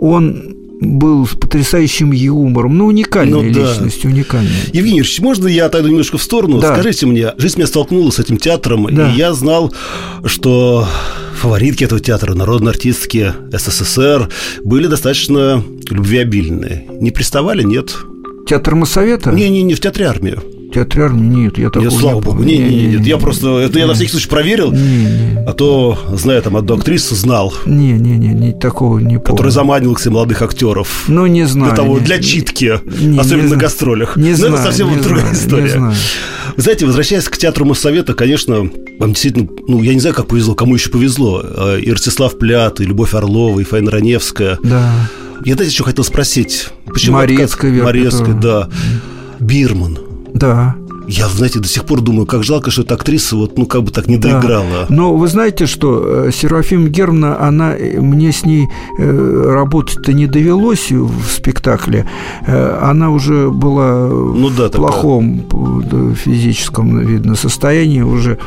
[0.00, 2.78] он был с потрясающим юмором.
[2.78, 3.60] Ну, уникальная ну, да.
[3.60, 4.52] личность, уникальная.
[4.72, 6.60] Евгений Ильич, можно я отойду немножко в сторону?
[6.60, 6.72] Да.
[6.72, 9.12] Скажите мне, жизнь меня столкнула с этим театром, да.
[9.12, 9.72] и я знал,
[10.24, 10.86] что
[11.34, 14.28] фаворитки этого театра, народные артистки СССР,
[14.62, 16.86] были достаточно любвеобильные.
[17.00, 17.96] Не приставали, нет?
[18.46, 19.30] Театр Моссовета?
[19.32, 20.38] Не-не-не, в театре армии.
[20.72, 23.78] Театре армии нет, я такого нет, слава богу, не, не, не, нет, я просто, это
[23.78, 25.44] я на всякий случай проверил, не, не.
[25.46, 27.54] а то, зная там одну актрису, знал.
[27.64, 29.22] Не, не, не, не такого не помню.
[29.24, 31.04] Который заманивал к себе молодых актеров.
[31.08, 31.74] Ну, не знаю.
[31.74, 34.16] Для того, для читки, не, особенно не на гастролях.
[34.16, 35.74] Не Но знаю, это совсем не другая история.
[35.74, 35.94] Не.
[36.56, 40.54] Вы знаете, возвращаясь к театру Моссовета, конечно, вам действительно, ну, я не знаю, как повезло,
[40.54, 41.40] кому еще повезло.
[41.42, 44.58] А, и Ростислав Плят, и Любовь Орлова, и Фаина Раневская.
[44.62, 44.92] Да.
[45.44, 46.68] Я, знаете, еще хотел спросить.
[46.86, 47.82] Почему Морецкая.
[47.82, 48.68] Морецкая, да.
[49.38, 49.98] Бирман.
[50.34, 50.74] Да.
[51.08, 53.90] Я, знаете, до сих пор думаю, как жалко, что эта актриса вот, ну, как бы
[53.90, 54.86] так не доиграла.
[54.88, 54.94] Да.
[54.94, 58.68] Но вы знаете, что э, Серафим Германа, она, э, мне с ней
[58.98, 62.06] э, работать-то не довелось в спектакле.
[62.46, 66.14] Она уже была ну, да, в плохом такая.
[66.14, 68.38] физическом, видно, состоянии уже.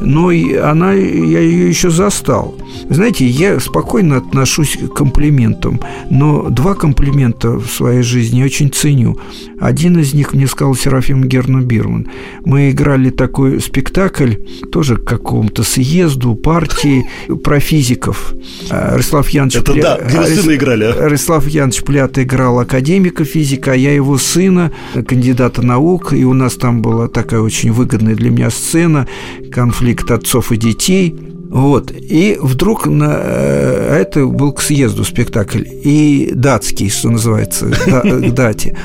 [0.00, 2.54] Но и она, я ее еще застал.
[2.90, 9.16] Знаете, я спокойно отношусь к комплиментам, но два комплимента в своей жизни я очень ценю.
[9.60, 12.07] Один из них мне сказал Серафим Герну Бирман.
[12.44, 14.34] Мы играли такой спектакль,
[14.70, 17.06] тоже к какому-то съезду, партии
[17.42, 18.34] про физиков.
[18.70, 19.82] А, Рыслав Янович Это Пля...
[19.82, 21.08] да, где вы сына играли, а?
[21.08, 24.72] Рыслав Янович Плят играл академика физика, а я его сына,
[25.06, 29.06] кандидата наук, и у нас там была такая очень выгодная для меня сцена,
[29.50, 31.14] конфликт отцов и детей–
[31.48, 31.92] вот.
[31.92, 35.64] И вдруг на, э, это был к съезду спектакль.
[35.64, 38.76] И датский, что называется, к дате.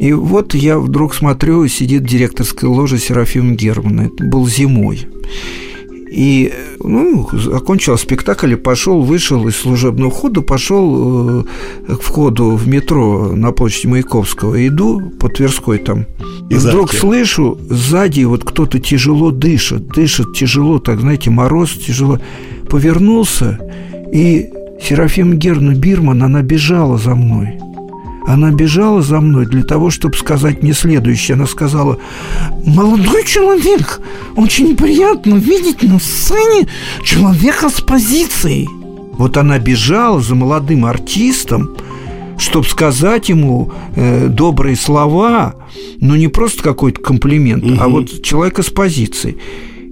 [0.00, 4.02] И вот я вдруг смотрю, сидит директорская ложа Серафим Германа.
[4.02, 5.06] Это был зимой.
[6.10, 11.44] И, ну, окончил спектакль и пошел, вышел из служебного входа, пошел э,
[11.88, 14.64] к входу в метро на площади Маяковского.
[14.66, 16.06] Иду по Тверской там.
[16.50, 22.20] И вдруг слышу, сзади вот кто-то тяжело дышит, дышит тяжело, так, знаете, мороз тяжело.
[22.70, 23.58] Повернулся,
[24.12, 27.58] и Серафим Герна Бирман, она бежала за мной.
[28.26, 31.34] Она бежала за мной для того, чтобы сказать мне следующее.
[31.34, 31.98] Она сказала,
[32.64, 34.00] молодой человек,
[34.36, 36.68] очень приятно видеть на сцене
[37.02, 38.68] человека с позицией.
[39.18, 41.76] Вот она бежала за молодым артистом,
[42.38, 45.54] чтобы сказать ему э, добрые слова,
[46.00, 49.36] но не просто какой-то комплимент, а вот человека с позицией.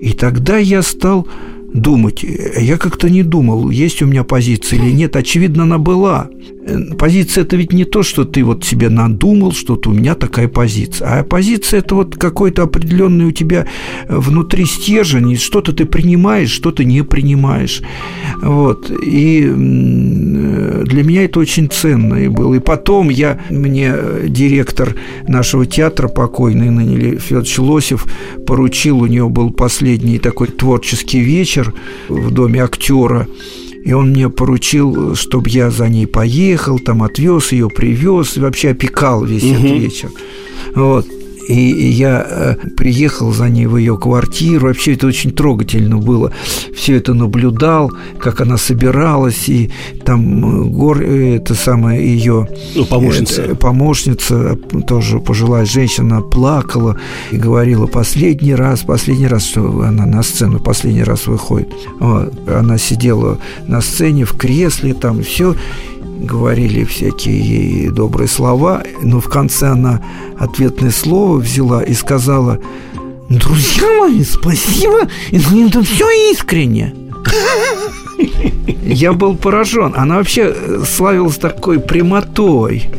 [0.01, 1.29] И тогда я стал
[1.73, 2.25] думать.
[2.25, 5.17] Я как-то не думал, есть у меня позиция или нет.
[5.17, 6.29] Очевидно, она была.
[6.65, 10.49] Э, позиция– это ведь не то, что ты вот себе надумал, что у меня такая
[10.49, 11.21] позиция.
[11.21, 13.67] А позиция– это вот какой-то определенный у тебя
[14.09, 17.83] внутри стержень, что-то ты принимаешь, что-то не принимаешь.
[18.41, 18.91] Вот.
[18.91, 22.55] И для меня это очень ценно и было.
[22.55, 23.95] И потом я, мне
[24.29, 24.95] директор
[25.27, 28.07] нашего театра, покойный ныне Федорович Лосев,
[28.47, 31.75] поручил, у него был последний такой творческий вечер
[32.09, 33.27] в доме актера,
[33.85, 38.71] и он мне поручил, чтобы я за ней поехал, там отвез ее, привез, и вообще
[38.71, 39.55] опекал весь угу.
[39.55, 40.11] этот вечер.
[40.75, 41.07] Вот.
[41.49, 44.69] И я э, приехал за ней в ее квартиру.
[44.69, 46.33] Вообще это очень трогательно было.
[46.75, 49.71] Все это наблюдал, как она собиралась, и
[50.05, 53.43] там э, гор, э, это самая ее ну, помощница.
[53.43, 56.99] Это, помощница, тоже пожилая женщина, плакала
[57.31, 61.69] и говорила последний раз, последний раз, что она на сцену последний раз выходит.
[61.99, 62.33] Вот.
[62.49, 65.55] Она сидела на сцене в кресле, там все
[66.21, 70.03] говорили всякие добрые слова, но в конце она
[70.39, 72.59] ответное слово взяла и сказала
[73.29, 76.95] «Друзья мои, спасибо, это все искренне».
[78.85, 79.93] Я был поражен.
[79.97, 82.91] Она вообще славилась такой прямотой.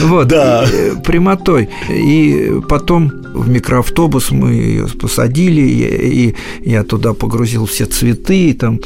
[0.00, 0.64] Вот, да.
[0.64, 1.68] И, э, прямотой.
[1.88, 8.80] И потом в микроавтобус мы ее посадили, и, и я туда погрузил все цветы, там,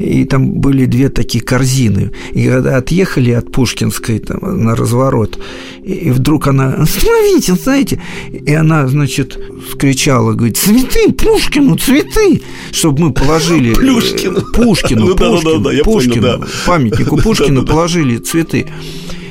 [0.00, 2.10] и там были две такие корзины.
[2.32, 5.38] И когда отъехали от Пушкинской там, на разворот,
[5.84, 8.00] и, вдруг она, остановите, знаете,
[8.32, 9.38] и она, значит,
[9.70, 12.40] скричала, говорит, цветы, Пушкину, цветы,
[12.72, 13.74] чтобы мы положили...
[13.74, 14.40] Плюшкину.
[14.54, 16.40] Пушкину, ну, Пушкину, да, да, да, Пушкину, да.
[16.66, 18.66] памятнику Пушкину положили цветы.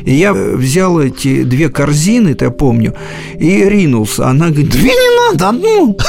[0.06, 2.94] И я взял эти две корзины, я помню,
[3.38, 4.28] и ринулся.
[4.28, 5.98] Она говорит, две не надо, одну.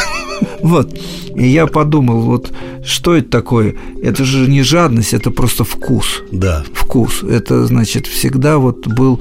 [0.62, 0.98] Вот.
[1.34, 2.52] И я подумал, вот
[2.84, 3.74] что это такое?
[4.02, 6.22] Это же не жадность, это просто вкус.
[6.32, 6.64] Да.
[6.72, 7.22] Вкус.
[7.22, 9.20] Это значит всегда вот был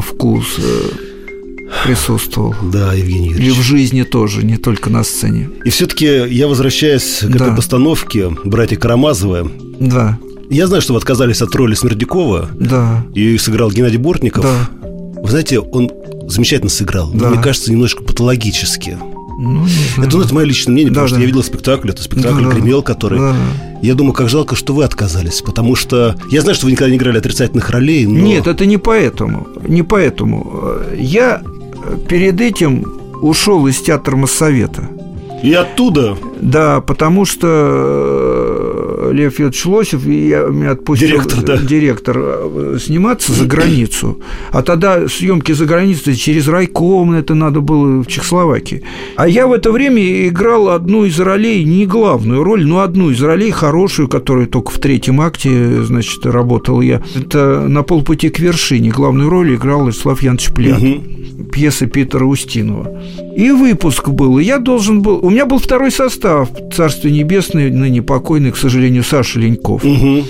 [0.00, 2.54] вкус э, присутствовал.
[2.62, 3.48] Да, Евгений Юрьевич.
[3.48, 5.50] И в жизни тоже, не только на сцене.
[5.64, 7.46] И все-таки я возвращаюсь к да.
[7.46, 9.50] этой постановке «Братья Карамазовы».
[9.80, 10.18] Да.
[10.52, 12.50] Я знаю, что вы отказались от роли Смердякова.
[12.54, 13.04] Да.
[13.14, 14.44] И сыграл Геннадий Бортников.
[14.44, 14.68] Да.
[15.22, 15.90] Вы знаете, он
[16.28, 17.10] замечательно сыграл.
[17.14, 17.24] Да.
[17.24, 18.98] Но, мне кажется, немножко патологически.
[19.38, 21.14] Ну, это, ну, это мое личное мнение, да, потому да.
[21.14, 23.18] что я видел спектакль, это спектакль да, «Гремел», который...
[23.18, 23.34] Да.
[23.80, 26.16] Я думаю, как жалко, что вы отказались, потому что...
[26.30, 28.20] Я знаю, что вы никогда не играли отрицательных ролей, но...
[28.20, 29.48] Нет, это не поэтому.
[29.66, 30.74] Не поэтому.
[30.94, 31.42] Я
[32.08, 32.84] перед этим
[33.22, 34.86] ушел из театра Моссовета.
[35.42, 36.16] И оттуда?
[36.40, 41.56] Да, потому что Лев Федорович Лосев я, меня отпустил директор, да.
[41.56, 44.20] директор э, сниматься за границу.
[44.50, 48.82] А тогда съемки за границей через райком это надо было в Чехословакии.
[49.16, 53.22] А я в это время играл одну из ролей, не главную роль, но одну из
[53.22, 57.02] ролей хорошую, которую только в третьем акте, значит, работал я.
[57.14, 58.90] Это «На полпути к вершине».
[58.90, 60.82] Главную роль играл Вячеслав Янович Плят.
[60.82, 61.22] Угу.
[61.50, 63.02] Пьеса Питера Устинова.
[63.36, 64.38] И выпуск был.
[64.38, 65.18] И я должен был...
[65.24, 66.48] У меня был второй состав.
[66.74, 69.84] Царство Небесное, ныне покойный, к сожалению, Саша Леньков.
[69.84, 70.24] Угу.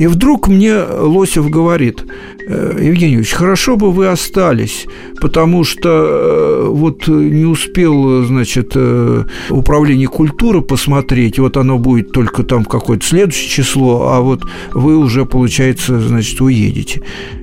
[0.00, 2.06] И вдруг мне Лосев говорит,
[2.46, 4.86] «Э, Евгений Ильич, хорошо бы вы остались,
[5.20, 12.44] потому что э, вот не успел, значит, э, управление культуры посмотреть, вот оно будет только
[12.44, 17.02] там какое-то следующее число, а вот вы уже, получается, значит, уедете.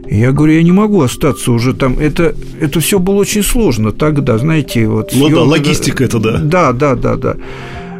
[0.10, 2.00] Я говорю, я не могу остаться уже там.
[2.00, 5.12] Это, это все было очень сложно тогда, знаете, вот.
[5.14, 6.38] Ну да, логистика это да.
[6.38, 7.36] Да, да, да, да.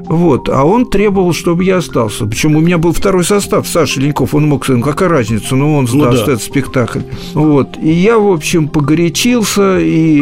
[0.08, 2.26] Вот, а он требовал, чтобы я остался.
[2.26, 5.76] Почему у меня был второй состав, Саша Леньков, он мог сказать, ну какая разница, ну
[5.76, 6.32] он сдаст ну, да.
[6.34, 7.02] этот спектакль.
[7.34, 10.18] Вот, и я, в общем, погорячился, и,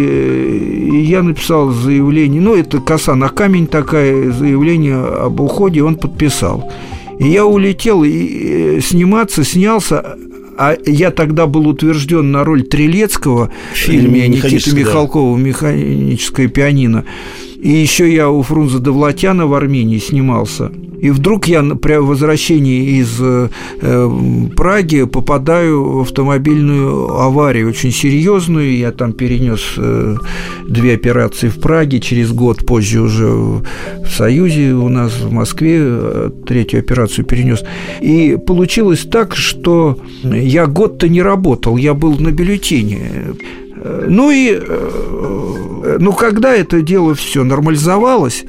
[0.92, 6.72] и я написал заявление, ну это коса на камень такая, заявление об уходе, он подписал.
[7.20, 10.18] И я улетел и сниматься, снялся,
[10.58, 17.06] а я тогда был утвержден на роль Трелецкого в фильме Никиты Михалкова «Механическое пианино».
[17.66, 20.72] И еще я у Фрунзе Довлатяна в Армении снимался.
[21.02, 23.50] И вдруг я при возвращении из э,
[24.56, 28.78] Праги попадаю в автомобильную аварию, очень серьезную.
[28.78, 30.16] Я там перенес э,
[30.70, 33.64] две операции в Праге, через год позже уже в
[34.16, 37.64] Союзе у нас в Москве э, третью операцию перенес.
[38.00, 43.00] И получилось так, что я год-то не работал, я был на бюллетене.
[44.08, 48.46] Ну и, э, ну, когда это дело все нормализовалось,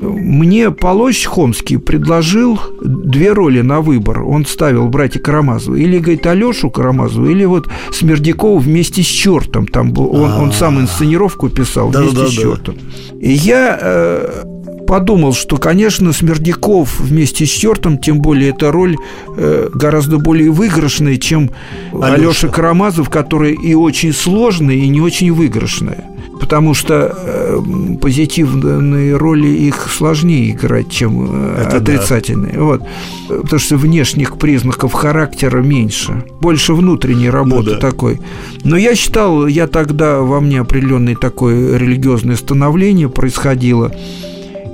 [0.00, 4.22] Мне Полощ Хомский предложил две роли на выбор.
[4.22, 5.76] Он ставил братья Карамазову.
[5.76, 9.66] Или, говорит, Алешу Карамазову, или вот Смердякова вместе с чертом.
[9.66, 12.42] Там был, он, он сам инсценировку писал Да, вместе да, с да.
[12.42, 12.74] чертом.
[13.20, 14.44] И я э,
[14.88, 18.96] подумал, что, конечно, Смердяков вместе с чертом, тем более эта роль
[19.36, 21.50] э, гораздо более выигрышная, чем
[21.92, 22.14] Алёша.
[22.14, 26.06] Алеша Карамазов, которая и очень сложная, и не очень выигрышная.
[26.40, 27.60] Потому что э,
[28.00, 31.92] позитивные роли их сложнее играть, чем э, Это да.
[31.92, 32.58] отрицательные.
[32.58, 32.82] Вот.
[33.28, 36.24] Потому что внешних признаков характера меньше.
[36.40, 37.78] Больше внутренней работы Ну да.
[37.78, 38.20] такой.
[38.64, 43.92] Но я считал, я тогда во мне определенное такое религиозное становление происходило.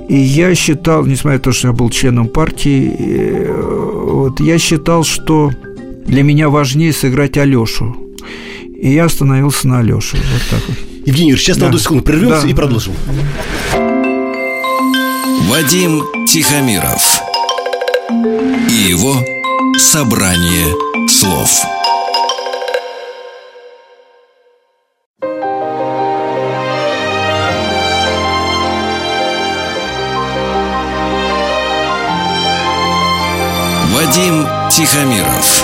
[0.07, 5.03] И я считал, несмотря на то, что я был членом партии, э, вот, я считал,
[5.03, 5.51] что
[6.05, 7.95] для меня важнее сыграть Алешу.
[8.79, 10.17] И я остановился на Алёше.
[10.17, 10.77] Вот так вот.
[11.05, 11.67] Евгений Юрьевич, сейчас на Да.
[11.67, 12.93] одну секунду прервемся Да, и продолжим.
[15.49, 17.21] Вадим Тихомиров
[18.69, 19.15] и его
[19.77, 20.67] собрание
[21.07, 21.49] слов.
[34.75, 35.63] Тихомиров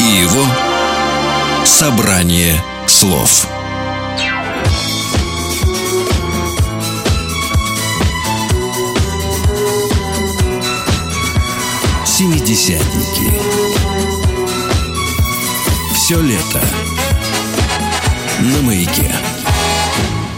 [0.00, 0.44] и его
[1.64, 3.46] собрание слов.
[12.04, 13.40] Семидесятники.
[15.94, 16.60] Все лето
[18.40, 19.14] на маяке.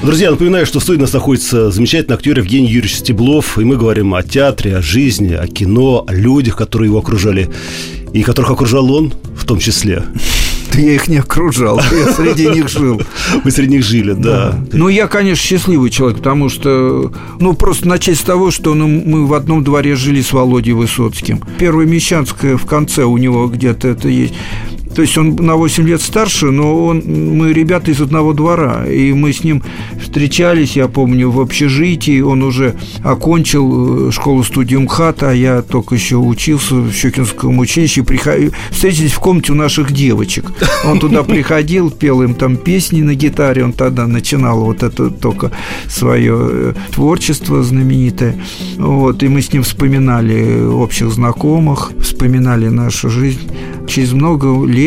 [0.07, 3.77] Друзья, напоминаю, что в студии у нас находится замечательный актер Евгений Юрьевич Стеблов, и мы
[3.77, 7.51] говорим о театре, о жизни, о кино, о людях, которые его окружали,
[8.13, 10.05] и которых окружал он в том числе.
[10.73, 13.01] Да я их не окружал, я среди них жил.
[13.45, 14.63] Вы среди них жили, да.
[14.73, 19.27] Ну, я, конечно, счастливый человек, потому что, ну, просто начать с того, что ну, мы
[19.27, 21.41] в одном дворе жили с Володей Высоцким.
[21.59, 24.35] Первая Мещанская в конце у него где-то это есть.
[24.97, 28.87] То есть он на 8 лет старше, но он, мы ребята из одного двора.
[28.87, 29.63] И мы с ним
[30.01, 32.23] встречались, я помню, в общежитии.
[32.23, 38.05] Он уже окончил э, школу-студию МХАТ, а я только еще учился в Щекинском училище.
[38.05, 40.51] Приход- Встретились в комнате у наших девочек.
[40.87, 43.65] Он туда приходил, пел им там песни на гитаре.
[43.65, 45.53] Он тогда начинал вот это только
[45.89, 48.41] свое э, творчество знаменитое.
[48.79, 53.41] Вот, и мы с ним вспоминали общих знакомых, вспоминали нашу жизнь.
[53.87, 54.86] Через много лет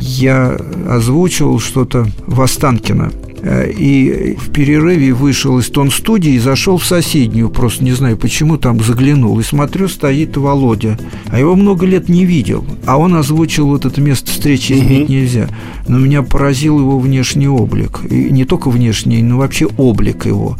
[0.00, 0.56] я
[0.88, 3.10] озвучивал что-то в Останкино.
[3.42, 8.56] Э, И в перерыве вышел из тон-студии и зашел в соседнюю, просто не знаю почему,
[8.56, 9.38] там заглянул.
[9.38, 10.98] И смотрю, стоит Володя.
[11.26, 12.64] А его много лет не видел.
[12.86, 15.48] А он озвучил вот это место встречи изменить нельзя.
[15.86, 18.00] Но меня поразил его внешний облик.
[18.10, 20.56] И не только внешний, но вообще облик его.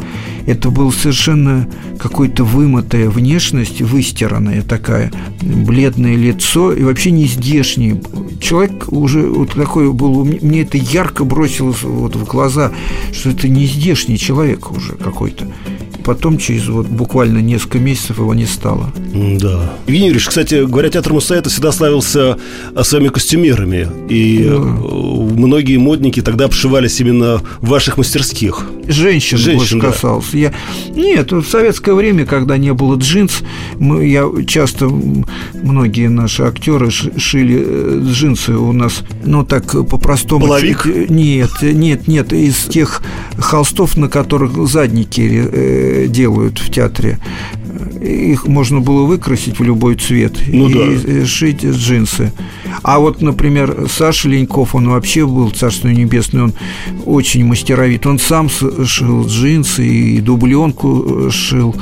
[0.48, 1.68] Это был совершенно
[1.98, 8.00] какой-то вымытая внешность, выстиранная такая, бледное лицо и вообще не здешний.
[8.40, 12.72] Человек уже вот такой был, мне это ярко бросилось вот в глаза,
[13.12, 15.46] что это не здешний человек уже какой-то.
[16.08, 18.90] Потом через вот буквально несколько месяцев его не стало.
[19.12, 19.72] Да.
[19.86, 22.38] Евгений Юрьевич, кстати, говоря, театр Муссаэта всегда славился
[22.74, 23.86] а, своими костюмерами.
[24.08, 24.54] И Да.
[24.54, 28.64] э, многие модники тогда обшивались именно в ваших мастерских.
[28.86, 29.90] Женщин, Женщин, больше да.
[29.90, 30.38] касался.
[30.38, 30.54] Я...
[30.96, 33.42] Нет, в советское время, когда не было джинс,
[33.78, 40.46] мы, я часто, многие наши актеры шили э, джинсы у нас, ну так по-простому.
[40.46, 40.86] Половик?
[40.86, 43.02] Нет, нет, нет, из тех
[43.38, 45.20] холстов, на которых задники
[45.52, 47.18] э, делают в театре.
[48.02, 50.80] Их можно было выкрасить в любой цвет Ну и да.
[51.12, 52.32] э, шить джинсы.
[52.82, 56.54] А вот, например, Саша Леньков, он вообще был, царство небесное, он
[57.06, 58.06] очень мастеровит.
[58.06, 61.74] Он сам с- шил джинсы и дубленку э, шил.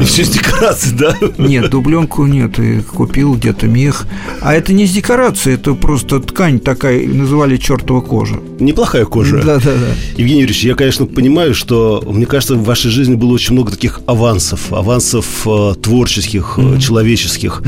[0.00, 1.14] И все с декораций, да?
[1.36, 4.06] Нет, дубленку нет, и купил где-то мех.
[4.40, 8.40] А это не из декорации, это просто ткань такая, называли чертова кожа.
[8.58, 9.36] Неплохая кожа.
[9.44, 9.94] Да, да, да.
[10.16, 14.00] Евгений Юрьевич, я, конечно, понимаю, что, мне кажется, в вашей жизни было очень много таких
[14.06, 17.62] авансов, авансов э, творческих, э, человеческих,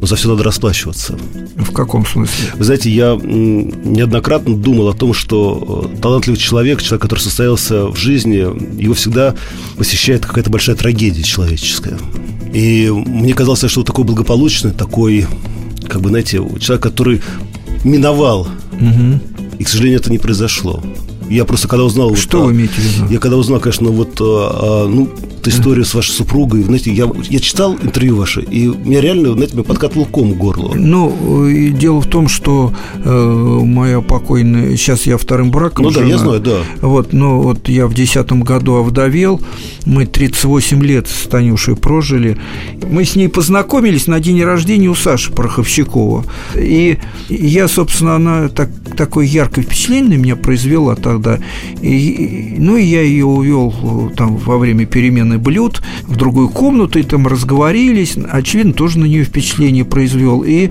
[0.00, 1.18] но за все надо расплачиваться.
[1.56, 2.52] В каком смысле?
[2.56, 7.96] Вы знаете, я неоднократно думал о том, что э, талантливый человек, человек, который состоялся в
[7.96, 8.46] жизни,
[8.82, 9.34] его всегда
[9.76, 11.98] посещает какая-то большая трагедия человеческая.
[12.52, 15.26] И мне казалось, что вот такой благополучный, такой,
[15.88, 17.20] как бы, знаете, человек, который
[17.84, 18.48] миновал,
[18.80, 19.20] Мгм.
[19.58, 20.82] и, к сожалению, это не произошло.
[21.28, 22.10] Я просто когда узнал...
[22.10, 23.12] вот, Что а, вы имеете в виду?
[23.12, 25.10] Я когда узнал, конечно, вот, а, а, ну,
[25.46, 26.62] вот историю с вашей супругой.
[26.62, 30.74] Знаете, я, я читал интервью ваше, и меня реально, знаете, мне подкатывал ком к горлу.
[30.74, 32.72] Ну, и дело в том, что
[33.04, 34.76] э, моя покойная...
[34.76, 36.08] Сейчас я вторым браком Ну да, жена.
[36.08, 36.58] я знаю, да.
[36.80, 39.40] Вот, ну вот я в десятом году овдовел,
[39.84, 42.36] мы 38 лет с Танюшей прожили.
[42.88, 46.24] Мы с ней познакомились на день рождения у Саши Пороховщикова.
[46.56, 51.38] И я, собственно, она так, такое яркое впечатление на меня произвела тогда.
[51.80, 56.98] И, ну, и я ее увел э, там во время перемены блюд в другую комнату,
[56.98, 58.16] и там разговорились.
[58.30, 60.42] Очевидно, тоже на нее впечатление произвел.
[60.42, 60.70] И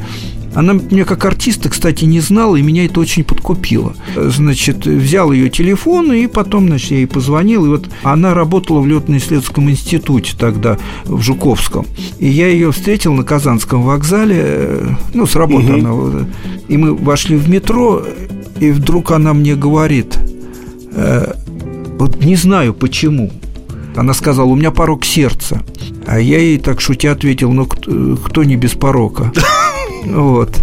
[0.55, 3.93] она меня как артиста, кстати, не знала, и меня это очень подкупило.
[4.15, 8.87] Значит, взял ее телефон, и потом, значит, я ей позвонил, и вот она работала в
[8.87, 11.85] летно-исследовательском институте тогда, в Жуковском.
[12.19, 15.85] И я ее встретил на Казанском вокзале, ну, с работы Мгм.
[15.85, 16.25] она,
[16.69, 18.03] и мы вошли в метро,
[18.61, 20.17] и вдруг она мне говорит,
[20.93, 21.33] э,
[21.99, 23.29] вот не знаю почему,
[23.95, 25.63] она сказала, у меня порог сердца.
[26.05, 29.31] А я ей так шутя ответил, ну кто, кто не без порока?
[30.05, 30.55] Вот.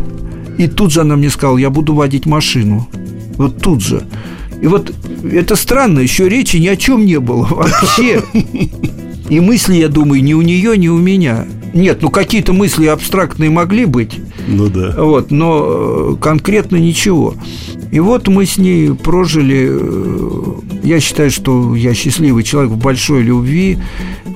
[0.57, 2.89] И тут же она мне сказала, я буду водить машину.
[3.37, 4.07] Вот тут же.
[4.61, 4.95] И вот
[5.33, 8.23] это странно, еще речи ни о чем не было вообще.
[9.29, 11.47] И мысли, я думаю, ни у нее, ни у меня.
[11.75, 14.95] Нет, ну какие-то мысли абстрактные могли быть, Ну да.
[14.97, 17.35] вот, но э, конкретно ничего.
[17.91, 20.43] И вот мы с ней прожили, э,
[20.83, 23.79] я считаю, что я счастливый человек в большой любви,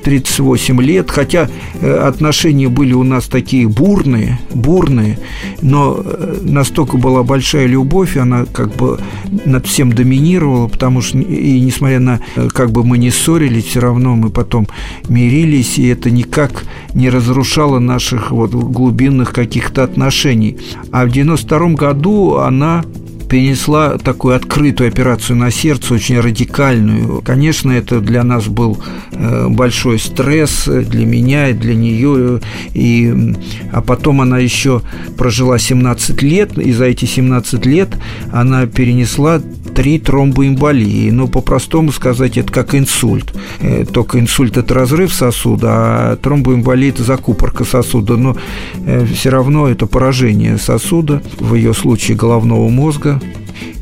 [0.06, 1.48] 38 лет, хотя
[1.80, 5.18] э, отношения были у нас такие бурные, бурные,
[5.62, 9.00] но э, настолько была большая любовь, она как бы
[9.44, 13.80] над всем доминировала, потому что и несмотря на, э, как бы мы не ссорились, все
[13.80, 14.68] равно мы потом
[15.08, 20.56] мирились, и это никак не разрушало наших вот глубинных каких-то отношений.
[20.92, 22.84] А в 92 году она
[23.28, 27.22] перенесла такую открытую операцию на сердце, очень радикальную.
[27.22, 28.78] Конечно, это для нас был
[29.12, 32.40] э, большой стресс для меня и для нее.
[32.74, 33.34] И,
[33.72, 34.82] а потом она еще
[35.16, 37.90] прожила 17 лет, и за эти 17 лет
[38.32, 39.40] она перенесла
[39.76, 41.10] три тромбоэмболии.
[41.10, 43.32] Ну, по-простому сказать, это как инсульт.
[43.60, 48.16] Э, Только инсульт– это разрыв сосуда, а тромбоэмболия– это закупорка сосуда.
[48.16, 48.36] Но
[49.12, 53.20] все равно это поражение сосуда, в ее случае головного мозга.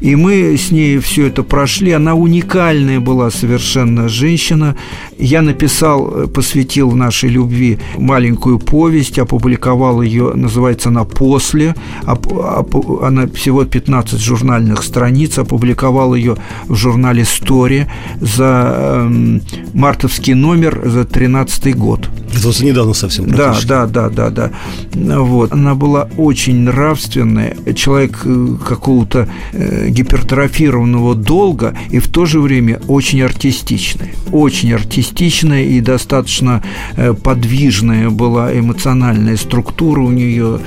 [0.01, 1.93] И мы с ней все это прошли.
[1.93, 4.77] Она уникальная была совершенно женщина.
[5.19, 11.75] Я написал, э, посвятил нашей любви маленькую повесть, опубликовал ее, называется она «После».
[12.05, 16.37] Она всего 15 журнальных страниц, опубликовал ее
[16.69, 17.87] в журнале «Стори»
[18.21, 22.09] за эм, мартовский номер за 13 год.
[22.37, 24.51] Это вот недавно совсем Да, да, да, да, да.
[24.95, 25.53] Вот.
[25.53, 32.81] Она была очень нравственная, человек э, какого-то э, гипертрофированного долга и в то же время
[32.89, 34.11] очень артистичная.
[34.33, 36.63] Очень артистичная и достаточно
[36.97, 40.61] э, подвижная была эмоциональная структура у нее.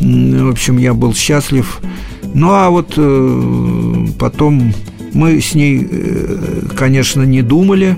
[0.00, 1.80] В общем, я был счастлив.
[2.34, 4.72] Ну, а вот э, потом
[5.12, 7.96] мы с ней, э, конечно, не думали,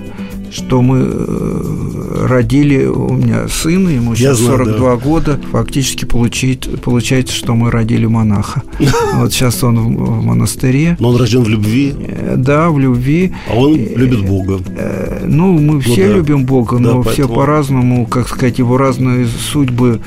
[0.51, 5.39] что мы э, родили у меня сына, ему Я сейчас знаю, 42 года.
[5.51, 8.61] Фактически получит, получается, что мы родили монаха.
[9.15, 10.97] Вот сейчас он в монастыре.
[10.99, 13.33] Но он рожден в любви, Э, Да, в любви.
[13.49, 14.59] а он любит Бога.
[14.77, 16.13] Э, Ну, мы все да.
[16.15, 19.99] любим Бога, Да, но все поэтому- по-разному, как сказать, его разные судьбы,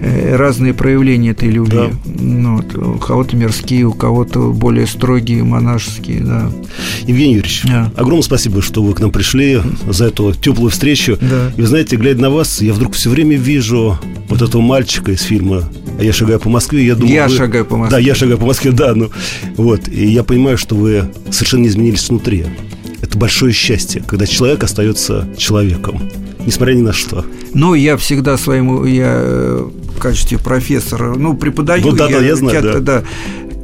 [0.00, 1.90] э, разные проявления этой любви.
[2.04, 6.50] Ну, вот, у кого-то мирские, у кого-то более строгие, монашеские, да.
[7.06, 7.92] Евгений Юрьевич, Да.
[7.96, 11.16] огромное спасибо, что вы к нам пришли за эту теплую встречу.
[11.20, 11.52] Да.
[11.56, 15.22] И вы знаете, глядя на вас, я вдруг все время вижу вот этого мальчика из
[15.22, 15.64] фильма
[15.98, 16.84] «А я шагаю по Москве».
[16.86, 17.96] Я, думаю, Я вы- шагаю по Москве.
[17.96, 18.94] Да, я шагаю по Москве, да.
[18.94, 19.10] Ну,
[19.56, 19.88] вот.
[19.88, 22.46] И я понимаю, что вы совершенно не изменились внутри.
[23.02, 26.00] Это большое счастье, когда человек остается человеком,
[26.46, 27.24] несмотря ни на что.
[27.52, 31.84] Ну, я всегда своему, я э, в качестве профессора, ну, преподаю.
[31.84, 33.02] Ну, да-да, я знаю, театр, да.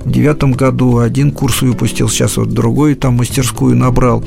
[0.05, 4.25] В девятом году один курс выпустил, сейчас вот другой там мастерскую набрал.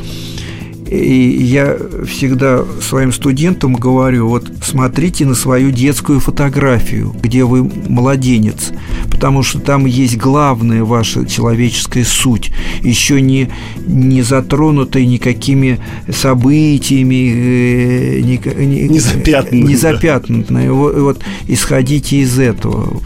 [0.94, 1.76] И я
[2.08, 8.72] всегда своим студентам говорю, вот смотрите на свою детскую фотографию, где вы младенец,
[9.10, 12.52] потому что там есть главная ваша человеческая суть,
[12.84, 13.50] еще не,
[13.88, 15.80] не затронутая никакими
[16.12, 19.80] событиями, э, ни- ни- Не запятнанная, не да.
[19.80, 20.72] запятнанная.
[20.72, 23.02] Вот, вот исходите из этого.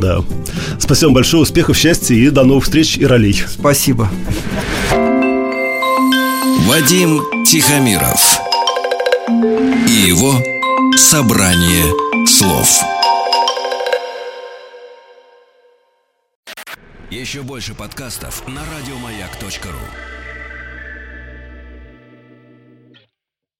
[0.00, 0.20] Да.
[0.78, 3.42] Спасибо вам большое, успехов, счастья и до новых встреч и ролей.
[3.48, 4.08] Спасибо.
[6.66, 8.40] Вадим Тихомиров
[9.86, 10.32] и его
[10.96, 12.82] собрание слов.
[17.10, 20.23] Еще больше подкастов на радиомаяк.ру.